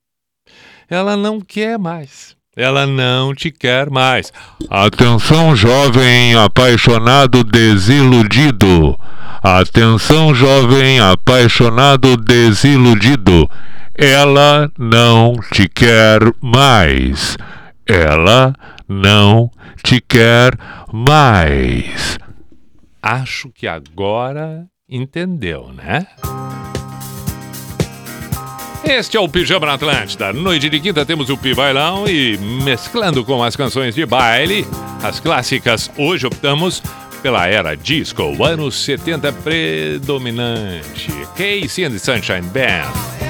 [0.91, 2.36] Ela não quer mais.
[2.57, 4.32] Ela não te quer mais.
[4.68, 8.99] Atenção, jovem apaixonado desiludido.
[9.41, 13.49] Atenção, jovem apaixonado desiludido.
[13.95, 17.36] Ela não te quer mais.
[17.86, 18.53] Ela
[18.88, 19.49] não
[19.84, 20.59] te quer
[20.93, 22.18] mais.
[23.01, 26.07] Acho que agora entendeu, né?
[28.91, 30.32] Este é o Pijama na Atlântida.
[30.32, 34.66] Noite de quinta temos o Pibailão e, mesclando com as canções de baile,
[35.01, 36.82] as clássicas, hoje optamos
[37.22, 41.09] pela era disco, anos 70 predominante.
[41.36, 43.30] Casey and the Sunshine Band.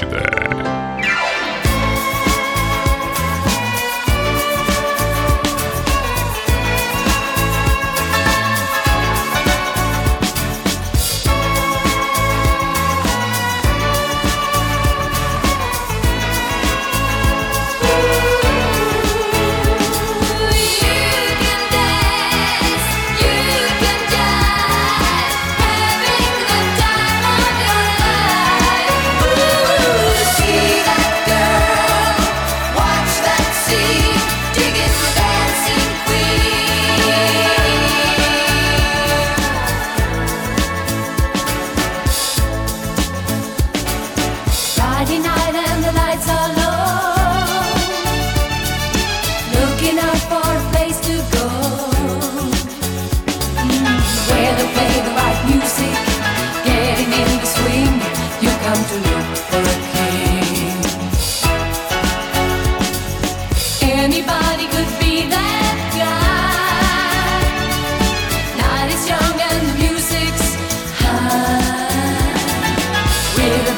[0.00, 0.27] Atlântida.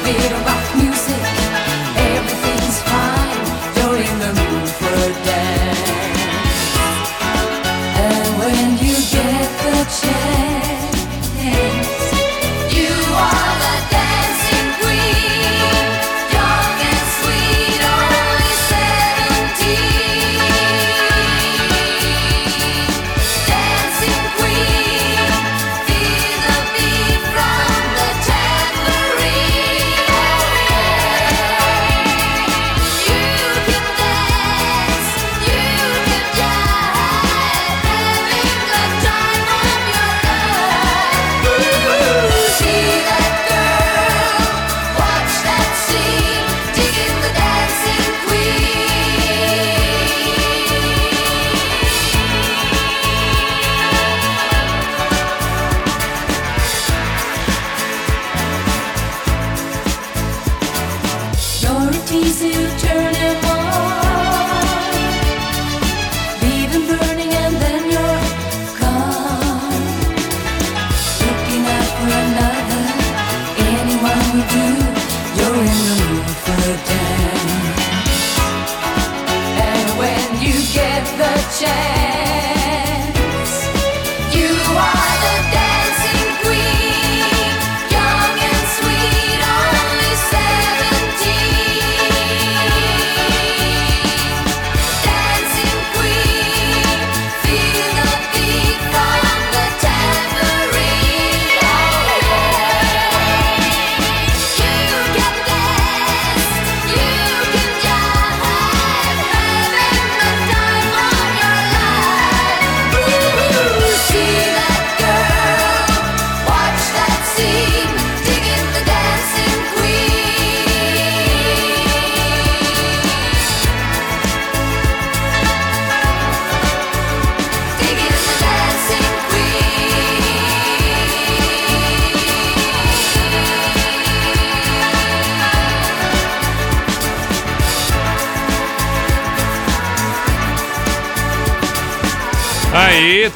[0.02, 0.89] With a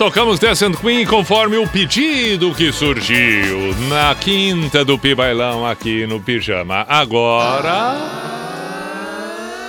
[0.04, 6.20] tocamos Dance and Queen conforme o pedido que surgiu na quinta do Pibailão aqui no
[6.20, 6.84] Pijama.
[6.86, 7.96] Agora.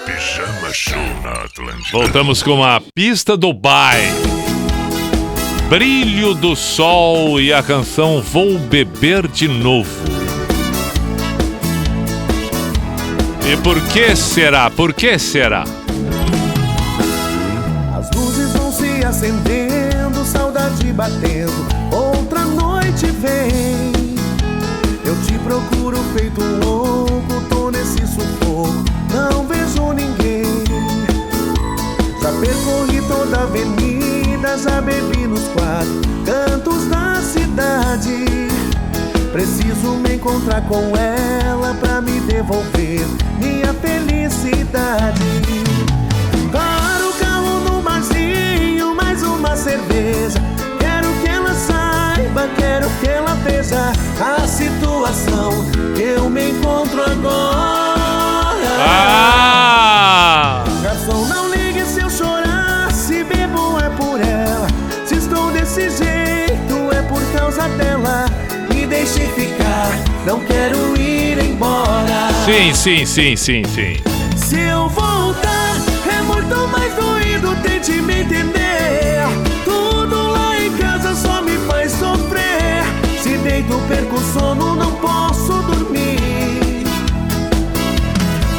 [0.05, 1.89] Pijama Show na Atlântida.
[1.89, 4.11] Voltamos com a pista do baile.
[5.69, 9.89] Brilho do Sol e a canção Vou Beber de Novo.
[13.49, 14.69] E por que será?
[14.69, 15.63] Por que será?
[17.97, 19.64] As luzes vão se acendendo,
[20.65, 21.53] saudade batendo.
[21.91, 23.91] Outra noite vem.
[25.03, 28.83] Eu te procuro feito louco, tô nesse sufoco.
[29.13, 30.45] Não vejo ninguém.
[32.21, 38.25] Já percorri toda a avenida, já bebi nos quatro cantos da cidade.
[39.31, 43.05] Preciso me encontrar com ela pra me devolver
[43.39, 45.21] minha felicidade.
[52.55, 55.51] Quero que ela veja a situação
[55.95, 58.55] que eu me encontro agora.
[58.79, 60.63] Ah!
[60.83, 64.67] Garçom, não ligue se eu chorar, se bebo é por ela.
[65.05, 68.25] Se estou desse jeito é por causa dela.
[68.69, 69.91] Me deixe ficar,
[70.25, 72.29] não quero ir embora.
[72.45, 73.95] Sim, sim, sim, sim, sim.
[74.35, 75.44] Se eu voltar,
[83.87, 86.85] perco o sono, não posso dormir.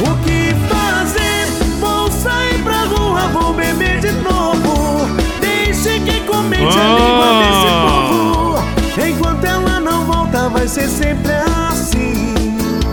[0.00, 1.46] O que fazer?
[1.80, 5.06] Vou sair pra rua, vou beber de novo.
[5.40, 9.08] Deixe que comente a língua desse povo.
[9.08, 11.32] Enquanto ela não volta, vai ser sempre
[11.70, 12.34] assim.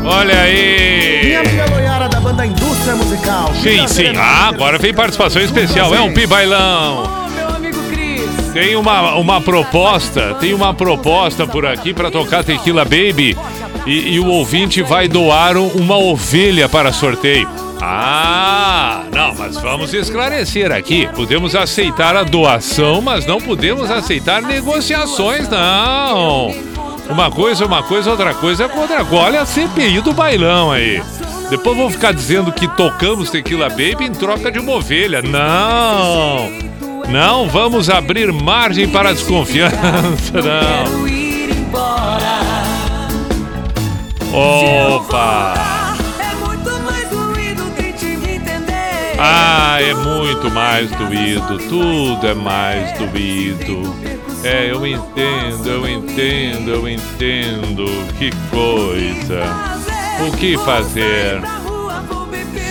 [0.03, 1.21] Olha aí!
[1.23, 3.53] Minha amiga Loiara da banda Indústria Musical.
[3.61, 4.13] Sim, sim.
[4.17, 5.93] Ah, agora vem participação especial.
[5.95, 7.22] É um pibailão.
[8.53, 13.35] Tem uma, uma proposta, tem uma proposta por aqui para tocar Tequila Baby
[13.87, 17.49] e, e o ouvinte vai doar um- uma ovelha para sorteio.
[17.81, 21.09] Ah, não, mas vamos esclarecer aqui.
[21.15, 26.53] Podemos aceitar a doação, mas não podemos aceitar negociações, não.
[27.09, 29.25] Uma coisa é uma coisa, outra coisa é outra coisa.
[29.25, 31.01] Olha a CPI do bailão aí.
[31.49, 35.21] Depois vão ficar dizendo que tocamos Tequila Baby em troca de uma ovelha.
[35.21, 36.72] Não!
[37.09, 41.03] Não vamos abrir margem para a desconfiança, não.
[44.33, 45.53] Opa!
[49.19, 53.95] Ah, é muito mais doído, tudo é mais doído.
[54.43, 57.85] É, eu entendo, eu entendo, eu entendo.
[58.17, 59.43] Que coisa.
[60.27, 61.41] O que fazer?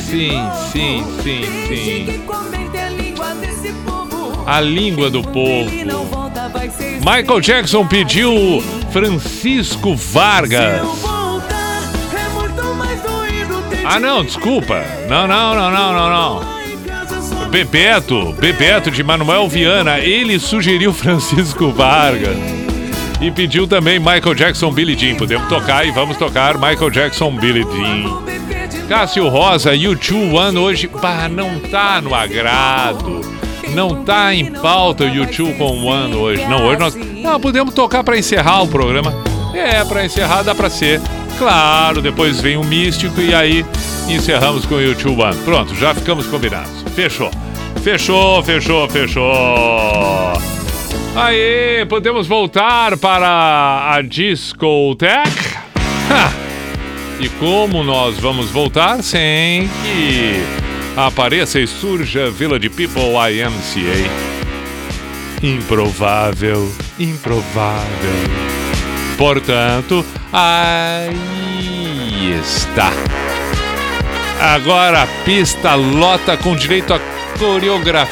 [0.02, 2.51] Sim, sim, sim, sim.
[4.46, 5.70] A língua do povo.
[6.98, 10.82] Michael Jackson pediu Francisco Vargas.
[13.84, 14.82] Ah, não, desculpa.
[15.08, 17.48] Não, não, não, não, não, não.
[17.50, 22.36] Bebeto, Bebeto de Manuel Viana, ele sugeriu Francisco Vargas.
[23.20, 25.16] E pediu também Michael Jackson Billy Jean.
[25.16, 28.22] Podemos tocar e vamos tocar Michael Jackson Billy Jean.
[28.88, 33.20] Cássio Rosa, YouTube One hoje, pá, não tá no agrado.
[33.74, 36.44] Não tá em pauta o YouTube com One hoje.
[36.46, 36.94] Não, hoje nós.
[36.94, 39.14] Não, podemos tocar para encerrar o programa.
[39.54, 41.00] É, para encerrar dá para ser.
[41.38, 43.64] Claro, depois vem o Místico e aí
[44.08, 45.36] encerramos com o YouTube One.
[45.44, 46.82] Pronto, já ficamos combinados.
[46.94, 47.30] Fechou.
[47.82, 49.32] Fechou, fechou, fechou.
[51.16, 55.62] Aí, podemos voltar para a discoteca?
[56.10, 56.32] Ha!
[57.20, 60.61] E como nós vamos voltar sem que
[60.96, 64.10] apareça e surja Village People YMCA?
[65.42, 67.88] Improvável, improvável.
[69.16, 72.92] Portanto, aí está.
[74.40, 77.00] Agora a pista lota com direito à
[77.38, 78.08] coreografia.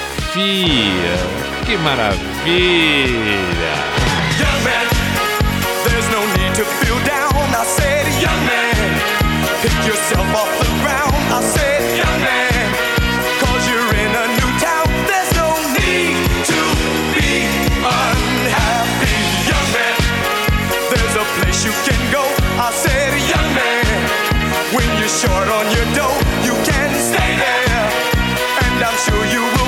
[1.66, 2.40] Que maravilha!
[25.20, 26.18] Short on your dough,
[26.48, 27.88] you can stay there.
[28.64, 29.59] And I'm sure you will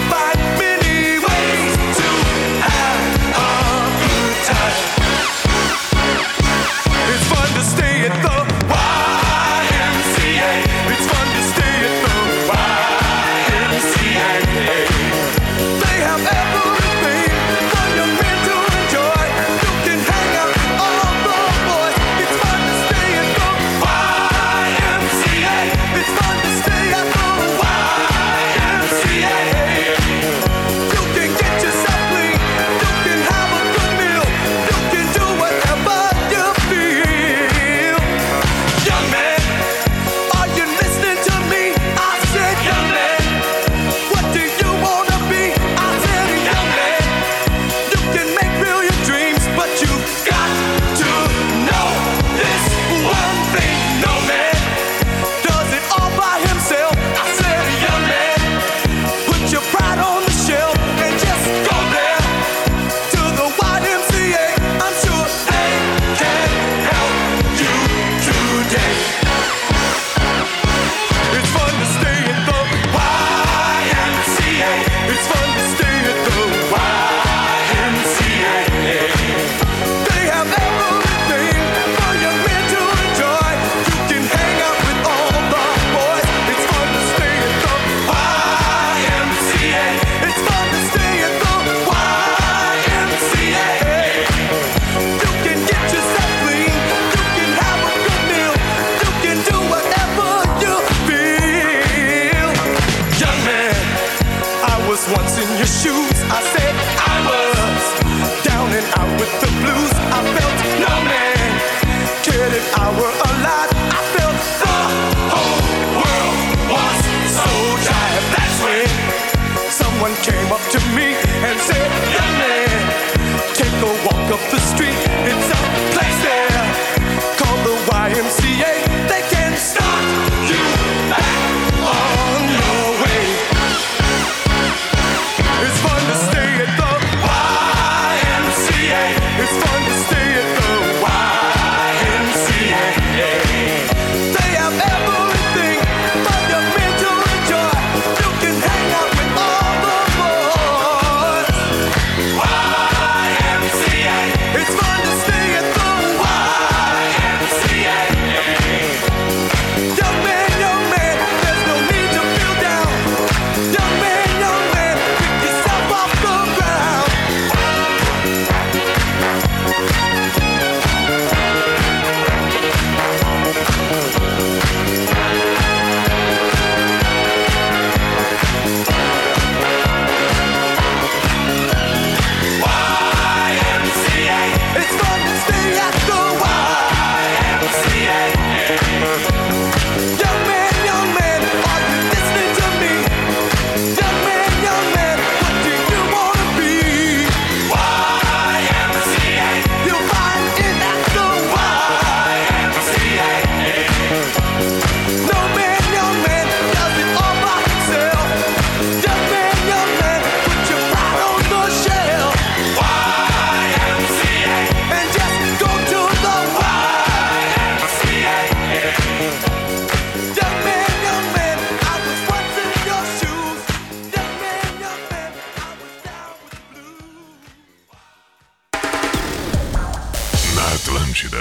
[231.23, 231.39] Atlântida.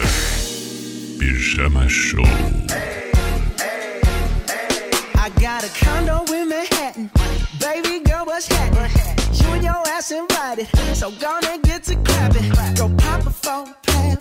[1.18, 2.24] Pijama Show.
[5.16, 7.10] I got a condo in Manhattan.
[7.60, 8.92] Baby girl, what's happening?
[9.34, 10.68] You and your ass invited.
[10.96, 12.50] So gonna get to clapping.
[12.76, 14.18] Go pop a plan.
[14.18, 14.21] Pop,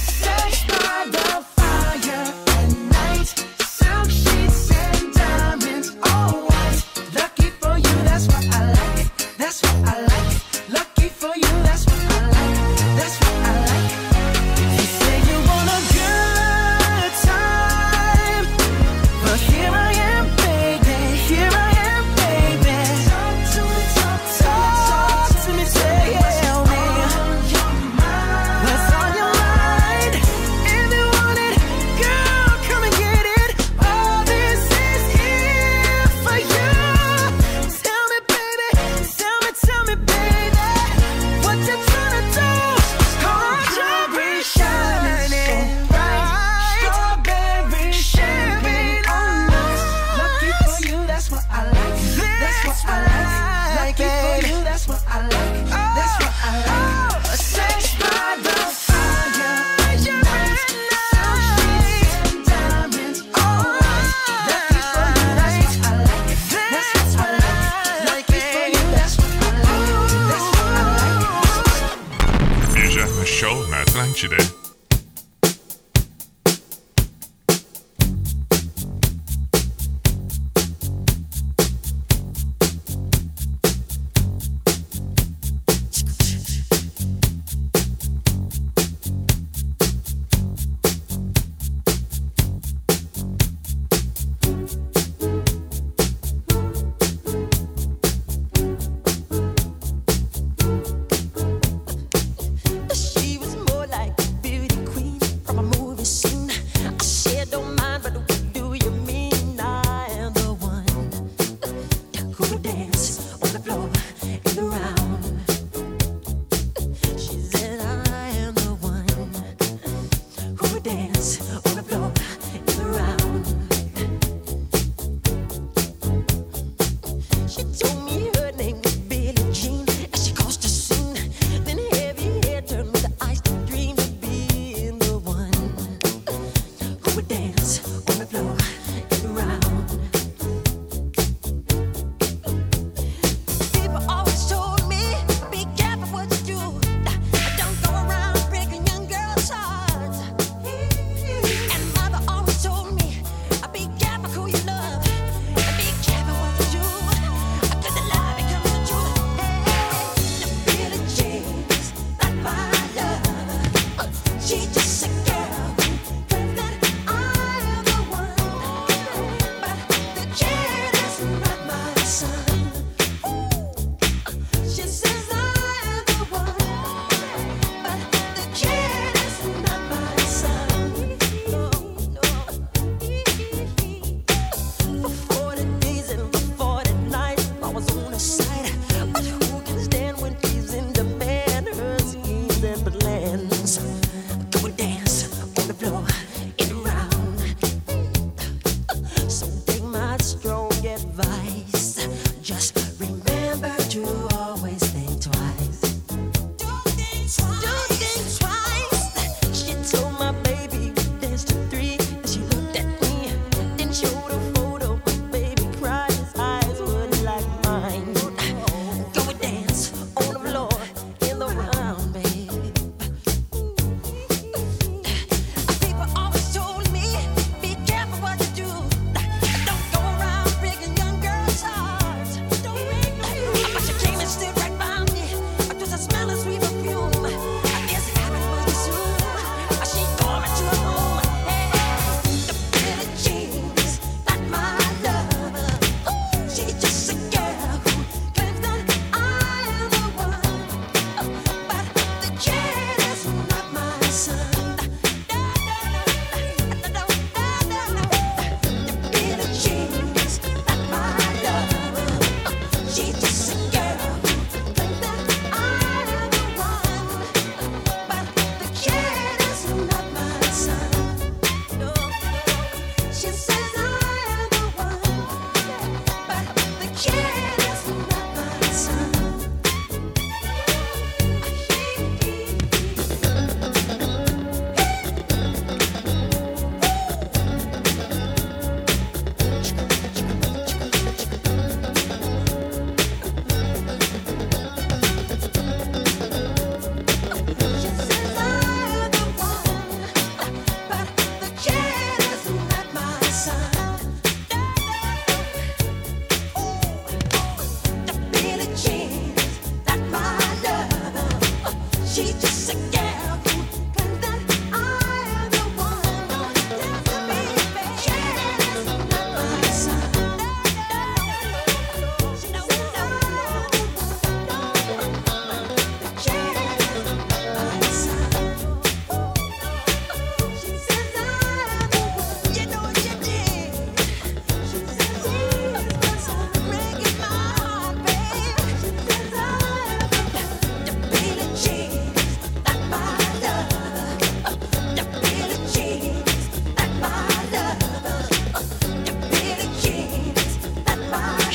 [74.21, 74.60] today.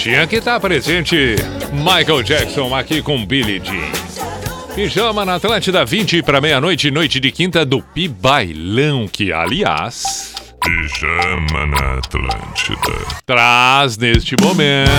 [0.07, 1.35] tinha que estar presente.
[1.73, 4.73] Michael Jackson aqui com Billie Jean.
[4.73, 10.33] Pijama na Atlântida 20 para meia-noite, noite de quinta do Pibailão, que aliás.
[10.63, 13.05] Pijama na Atlântida.
[13.27, 14.91] Traz neste momento.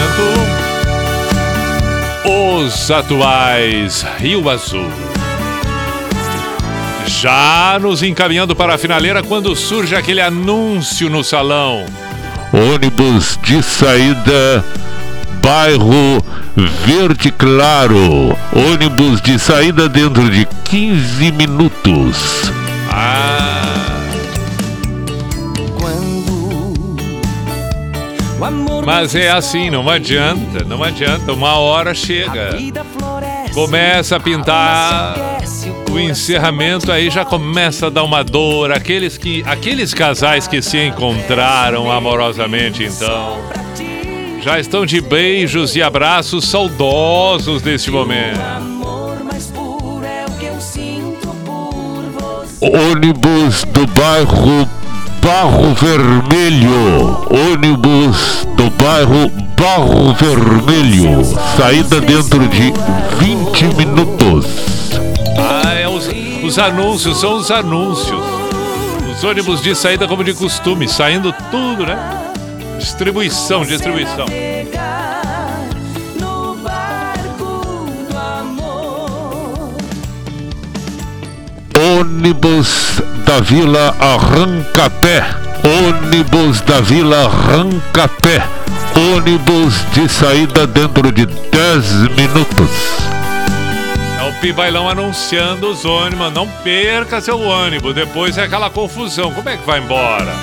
[2.26, 4.92] Os atuais Rio Azul.
[7.06, 11.86] Já nos encaminhando para a finaleira quando surge aquele anúncio no salão
[12.54, 14.64] ônibus de saída
[15.48, 16.22] bairro
[16.86, 18.36] Verde Claro.
[18.54, 22.52] Ônibus de saída dentro de 15 minutos.
[28.86, 32.50] Mas é assim, não adianta, não adianta, uma hora chega.
[33.54, 35.16] Começa a pintar
[35.92, 38.72] o encerramento, aí já começa a dar uma dor.
[38.72, 43.40] Aqueles, que, aqueles casais que se encontraram amorosamente, então,
[44.42, 48.40] já estão de beijos e abraços saudosos neste momento.
[52.62, 54.68] Ônibus do bairro
[55.22, 57.28] Barro Vermelho.
[57.52, 61.24] Ônibus do bairro Barro Vermelho.
[61.58, 62.74] Saída dentro de
[63.20, 64.46] 20 minutos.
[65.38, 66.10] Ah, é os,
[66.44, 68.24] os anúncios, são os anúncios.
[69.12, 72.27] Os ônibus de saída como de costume, saindo tudo, né?
[72.78, 74.26] Distribuição, distribuição.
[82.00, 85.26] Ônibus da Vila Arrancapé.
[85.64, 88.44] Ônibus da Vila Arrancapé.
[89.16, 92.70] Ônibus de saída dentro de 10 minutos.
[94.20, 96.34] É o Pibailão anunciando os ônibus.
[96.34, 97.96] Não perca seu ônibus.
[97.96, 99.32] Depois é aquela confusão.
[99.32, 100.34] Como é que vai embora?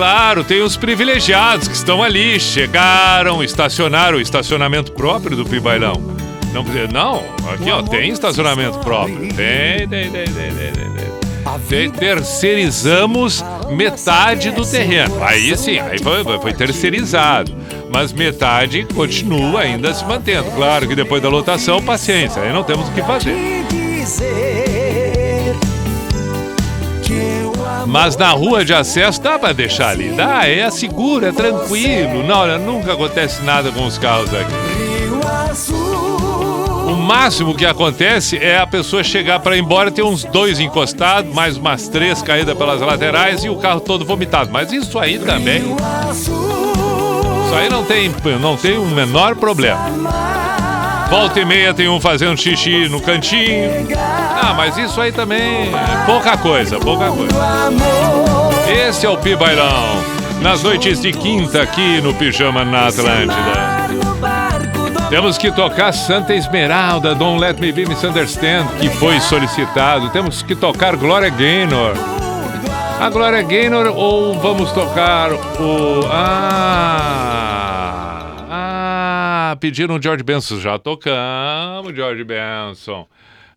[0.00, 5.92] Claro, tem os privilegiados que estão ali, chegaram, estacionaram o estacionamento próprio do Pibailão.
[6.54, 7.16] Não, não,
[7.52, 9.18] aqui ó, tem estacionamento próprio.
[9.34, 11.60] Tem, tem, tem, tem, tem, tem, tem.
[11.68, 15.22] Tem- Terceirizamos metade do terreno.
[15.22, 17.54] Aí sim, aí foi, foi terceirizado.
[17.92, 20.50] Mas metade continua ainda se mantendo.
[20.52, 23.36] Claro que depois da lotação, paciência, aí não temos o que fazer.
[27.90, 30.10] Mas na rua de acesso dá pra deixar ali.
[30.10, 32.22] Dá, é seguro, é tranquilo.
[32.22, 34.54] Não, olha, nunca acontece nada com os carros aqui.
[36.86, 41.34] O máximo que acontece é a pessoa chegar para ir embora, ter uns dois encostados,
[41.34, 44.50] mais umas três caídas pelas laterais e o carro todo vomitado.
[44.52, 45.60] Mas isso aí também.
[46.12, 48.08] Isso aí não tem,
[48.40, 50.49] não tem o menor problema.
[51.10, 53.88] Volta e meia tem um fazendo xixi no cantinho.
[54.40, 57.34] Ah, mas isso aí também é pouca coisa, pouca coisa.
[58.88, 60.02] Esse é o Pibailão.
[60.40, 63.90] Nas noites de quinta aqui no Pijama na Atlântida.
[65.10, 70.08] Temos que tocar Santa Esmeralda, Don't Let Me Be Misunderstand, que foi solicitado.
[70.10, 71.94] Temos que tocar Gloria Gaynor.
[73.00, 76.06] A Gloria Gaynor ou vamos tocar o.
[76.08, 77.69] Ah!
[79.56, 80.58] Pediram George Benson.
[80.60, 83.06] Já tocamos George Benson.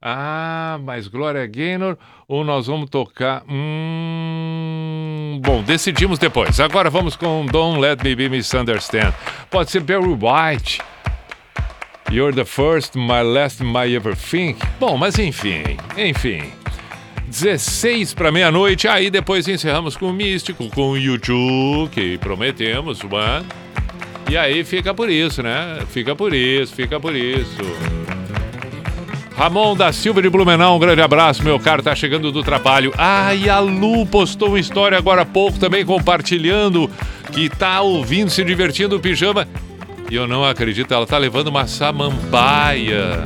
[0.01, 1.97] Ah, mas Gloria Gaynor
[2.27, 3.43] ou nós vamos tocar.
[3.49, 5.39] Hum...
[5.41, 6.59] Bom, decidimos depois.
[6.59, 9.13] Agora vamos com Don't Let Me Be Misunderstand.
[9.49, 10.81] Pode ser Barry White.
[12.11, 14.57] You're the first, my last, my everything.
[14.79, 15.63] Bom, mas enfim,
[15.97, 16.51] enfim.
[17.27, 23.47] 16 para meia-noite, aí depois encerramos com o Místico, com o YouTube, que prometemos, mano.
[24.29, 25.79] E aí fica por isso, né?
[25.89, 27.61] Fica por isso, fica por isso.
[29.35, 32.93] Ramon da Silva de Blumenau, um grande abraço, meu caro, tá chegando do trabalho.
[32.97, 36.89] Ah, e a Lu postou uma história agora há pouco também compartilhando
[37.31, 39.47] que tá ouvindo, se divertindo o pijama.
[40.09, 43.23] E eu não acredito, ela tá levando uma samambaia.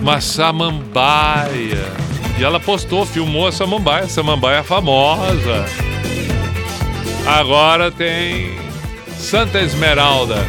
[0.00, 1.86] Uma samambaia.
[2.38, 5.64] E ela postou, filmou a samambaia, samambaia famosa.
[7.26, 8.67] Agora tem
[9.18, 10.46] Santa Esmeralda.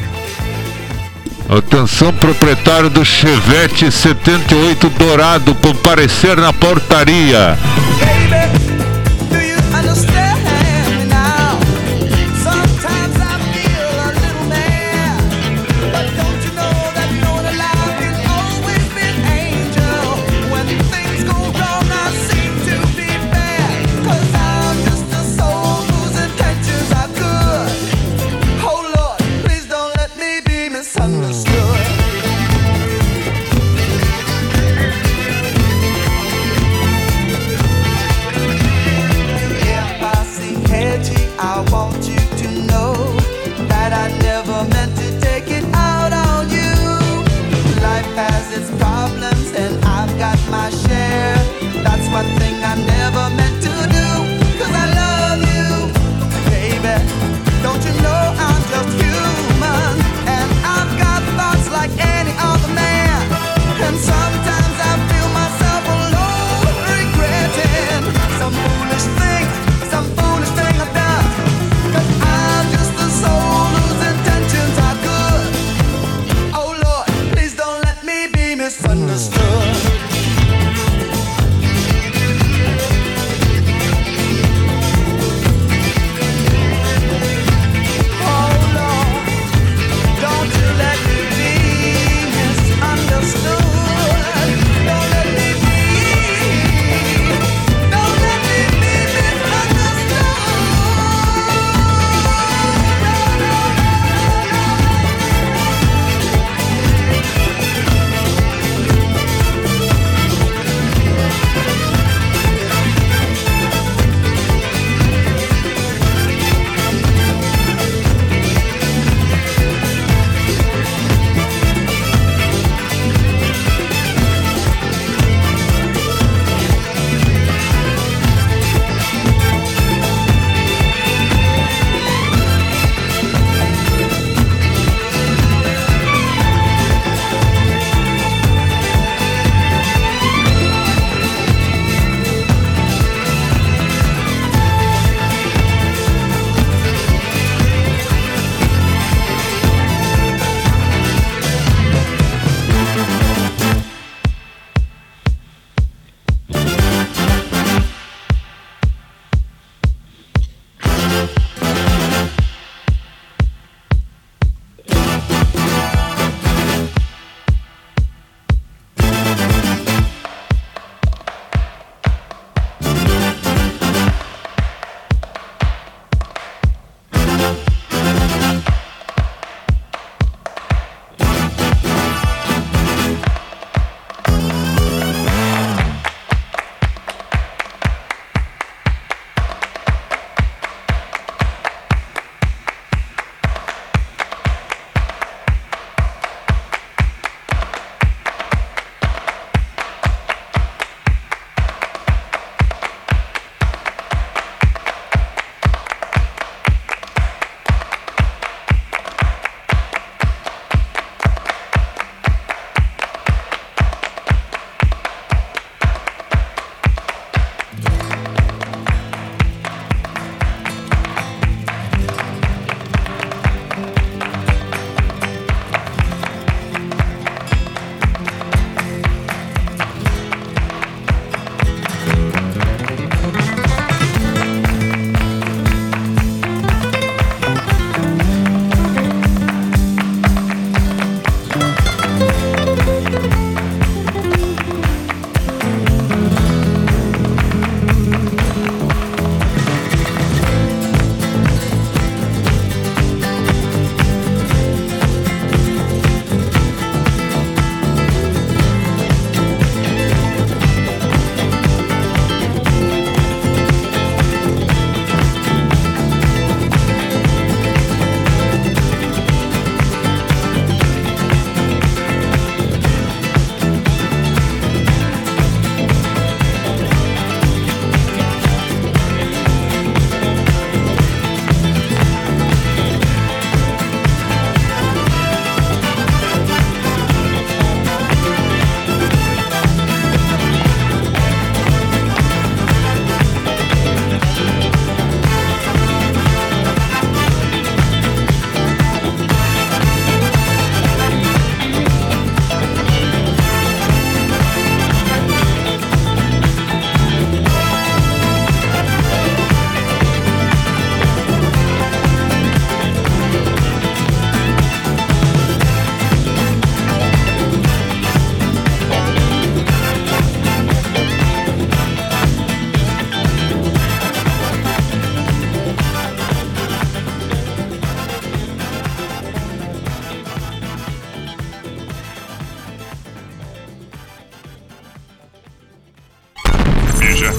[1.49, 7.57] Atenção, proprietário do Chevette 78 Dourado, comparecer na portaria.
[7.57, 8.68] Misunderstood.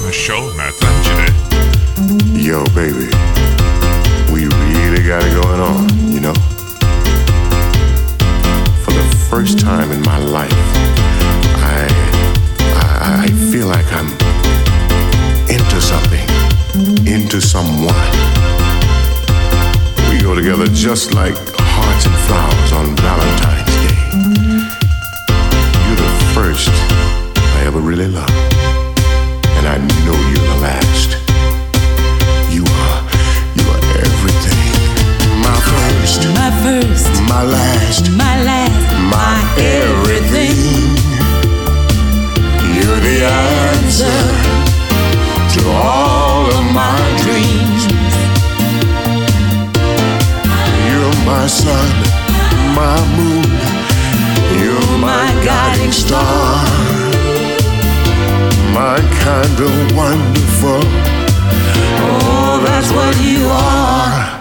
[0.08, 1.32] Show na Atlântida.
[2.34, 3.08] Yo, baby,
[4.32, 6.34] we really got it going on, you know?
[8.82, 10.52] For the first time in my life,
[11.62, 11.86] I,
[12.74, 14.10] I, I feel like I'm
[15.48, 16.26] into something,
[17.06, 17.94] into someone.
[20.10, 23.96] We go together just like hearts and flowers on Valentine's Day.
[25.86, 26.68] You're the first
[27.56, 28.32] I ever really loved,
[29.72, 31.10] I know you're the last.
[32.50, 33.00] You are,
[33.54, 34.66] you are everything.
[35.46, 40.58] My first, my first, my last, my last, my everything.
[42.74, 44.20] You're the answer
[45.54, 47.82] to all of my dreams.
[50.90, 51.94] You're my sun,
[52.74, 53.46] my moon.
[54.58, 56.79] You're my guiding star.
[58.80, 60.80] My kind of wonderful.
[62.00, 64.40] Oh, that's what you are.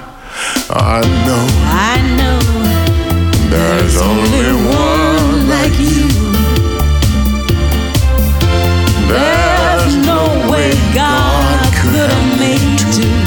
[0.71, 1.45] I know.
[1.91, 2.39] I know.
[3.51, 6.07] There's only one like you.
[9.11, 13.19] There's no way God could have made two.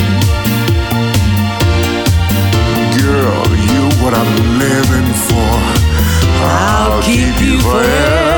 [3.05, 4.33] Girl, you're what I'm
[4.65, 5.53] living for.
[6.41, 8.32] I'll keep you forevermore.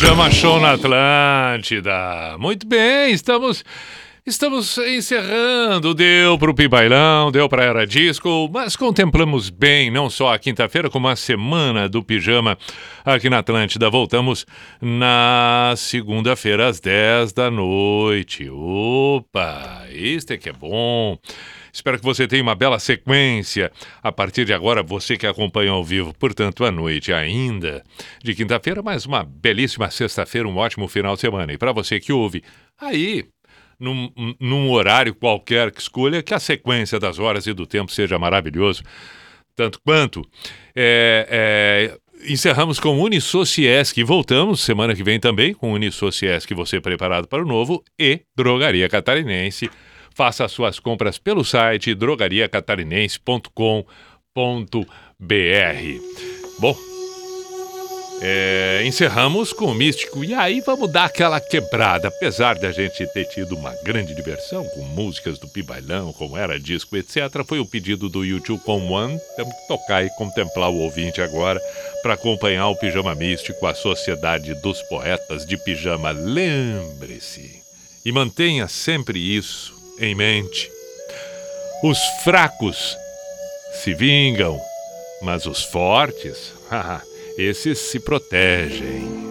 [0.00, 2.38] Pijama Show na Atlântida.
[2.38, 3.62] Muito bem, estamos
[4.26, 10.38] Estamos encerrando, deu pro Pibailão, deu pra Era Disco, mas contemplamos bem não só a
[10.38, 12.56] quinta-feira, como a semana do pijama
[13.04, 13.90] aqui na Atlântida.
[13.90, 14.46] Voltamos
[14.80, 18.48] na segunda-feira às 10 da noite.
[18.48, 21.18] Opa, é que é bom.
[21.72, 23.70] Espero que você tenha uma bela sequência.
[24.02, 27.82] A partir de agora, você que acompanha ao vivo, portanto, à noite ainda.
[28.22, 31.52] De quinta-feira, mais uma belíssima sexta-feira, um ótimo final de semana.
[31.52, 32.42] E para você que ouve
[32.78, 33.26] aí,
[33.78, 38.18] num, num horário qualquer que escolha, que a sequência das horas e do tempo seja
[38.18, 38.82] maravilhoso,
[39.56, 40.22] tanto quanto.
[40.74, 41.98] É, é,
[42.30, 47.46] encerramos com Unisociesc e voltamos semana que vem também com Unisociesc, você preparado para o
[47.46, 49.70] novo, e Drogaria Catarinense.
[50.14, 54.84] Faça as suas compras pelo site drogariacatarinense.com.br.
[56.58, 56.76] Bom,
[58.22, 62.08] é, encerramos com o Místico e aí vamos dar aquela quebrada.
[62.08, 66.98] Apesar da gente ter tido uma grande diversão com músicas do Pibailão, como era disco,
[66.98, 69.18] etc., foi o pedido do YouTube com One.
[69.36, 71.58] Temos que tocar e contemplar o ouvinte agora
[72.02, 76.10] para acompanhar o Pijama Místico, a Sociedade dos Poetas de Pijama.
[76.10, 77.62] Lembre-se
[78.04, 80.70] e mantenha sempre isso em mente.
[81.82, 82.96] Os fracos
[83.82, 84.60] se vingam,
[85.22, 86.52] mas os fortes.
[87.38, 89.30] esses se protegem.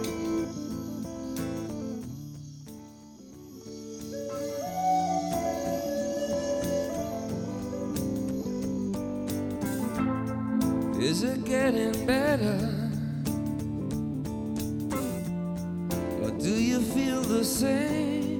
[11.00, 12.58] Is it getting better?
[16.22, 18.39] Or do you feel the same?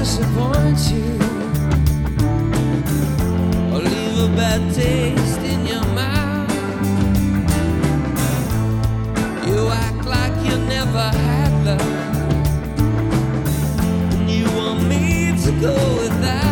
[0.00, 1.12] disappoint you?
[3.70, 6.50] Or leave a bad taste in your mouth?
[9.46, 11.82] You act like you never had love.
[14.14, 16.49] And you want me to go without.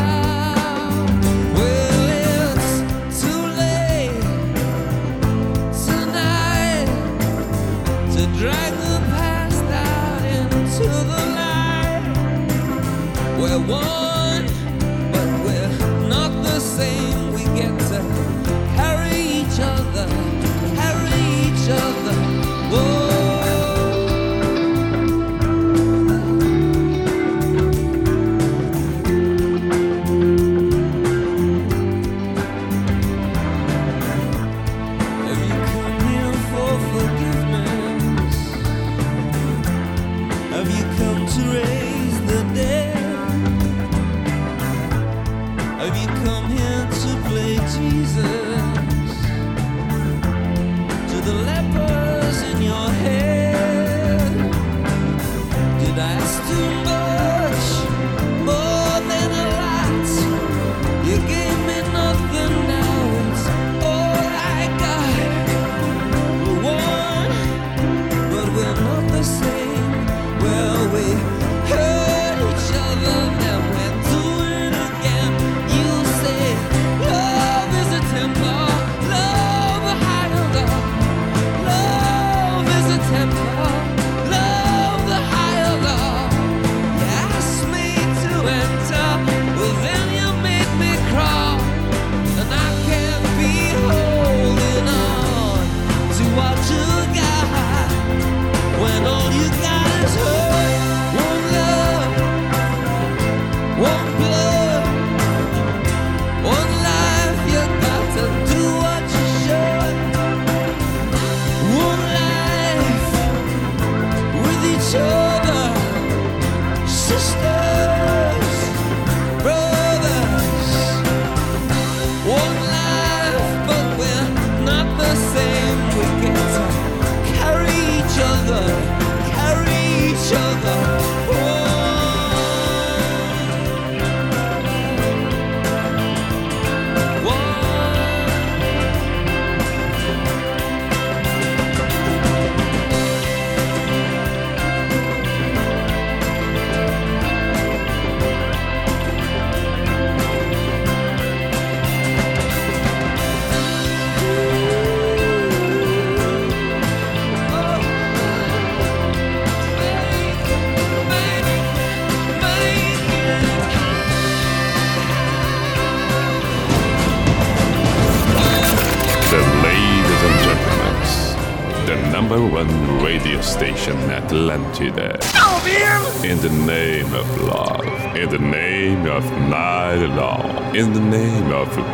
[13.69, 14.18] 我。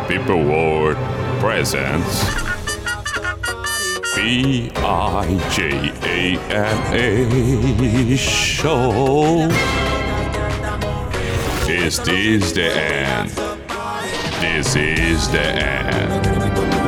[0.07, 0.97] People world
[1.39, 2.23] presents
[4.15, 9.47] B I J A N A show.
[11.65, 13.29] This is the end?
[14.41, 16.74] This is the end.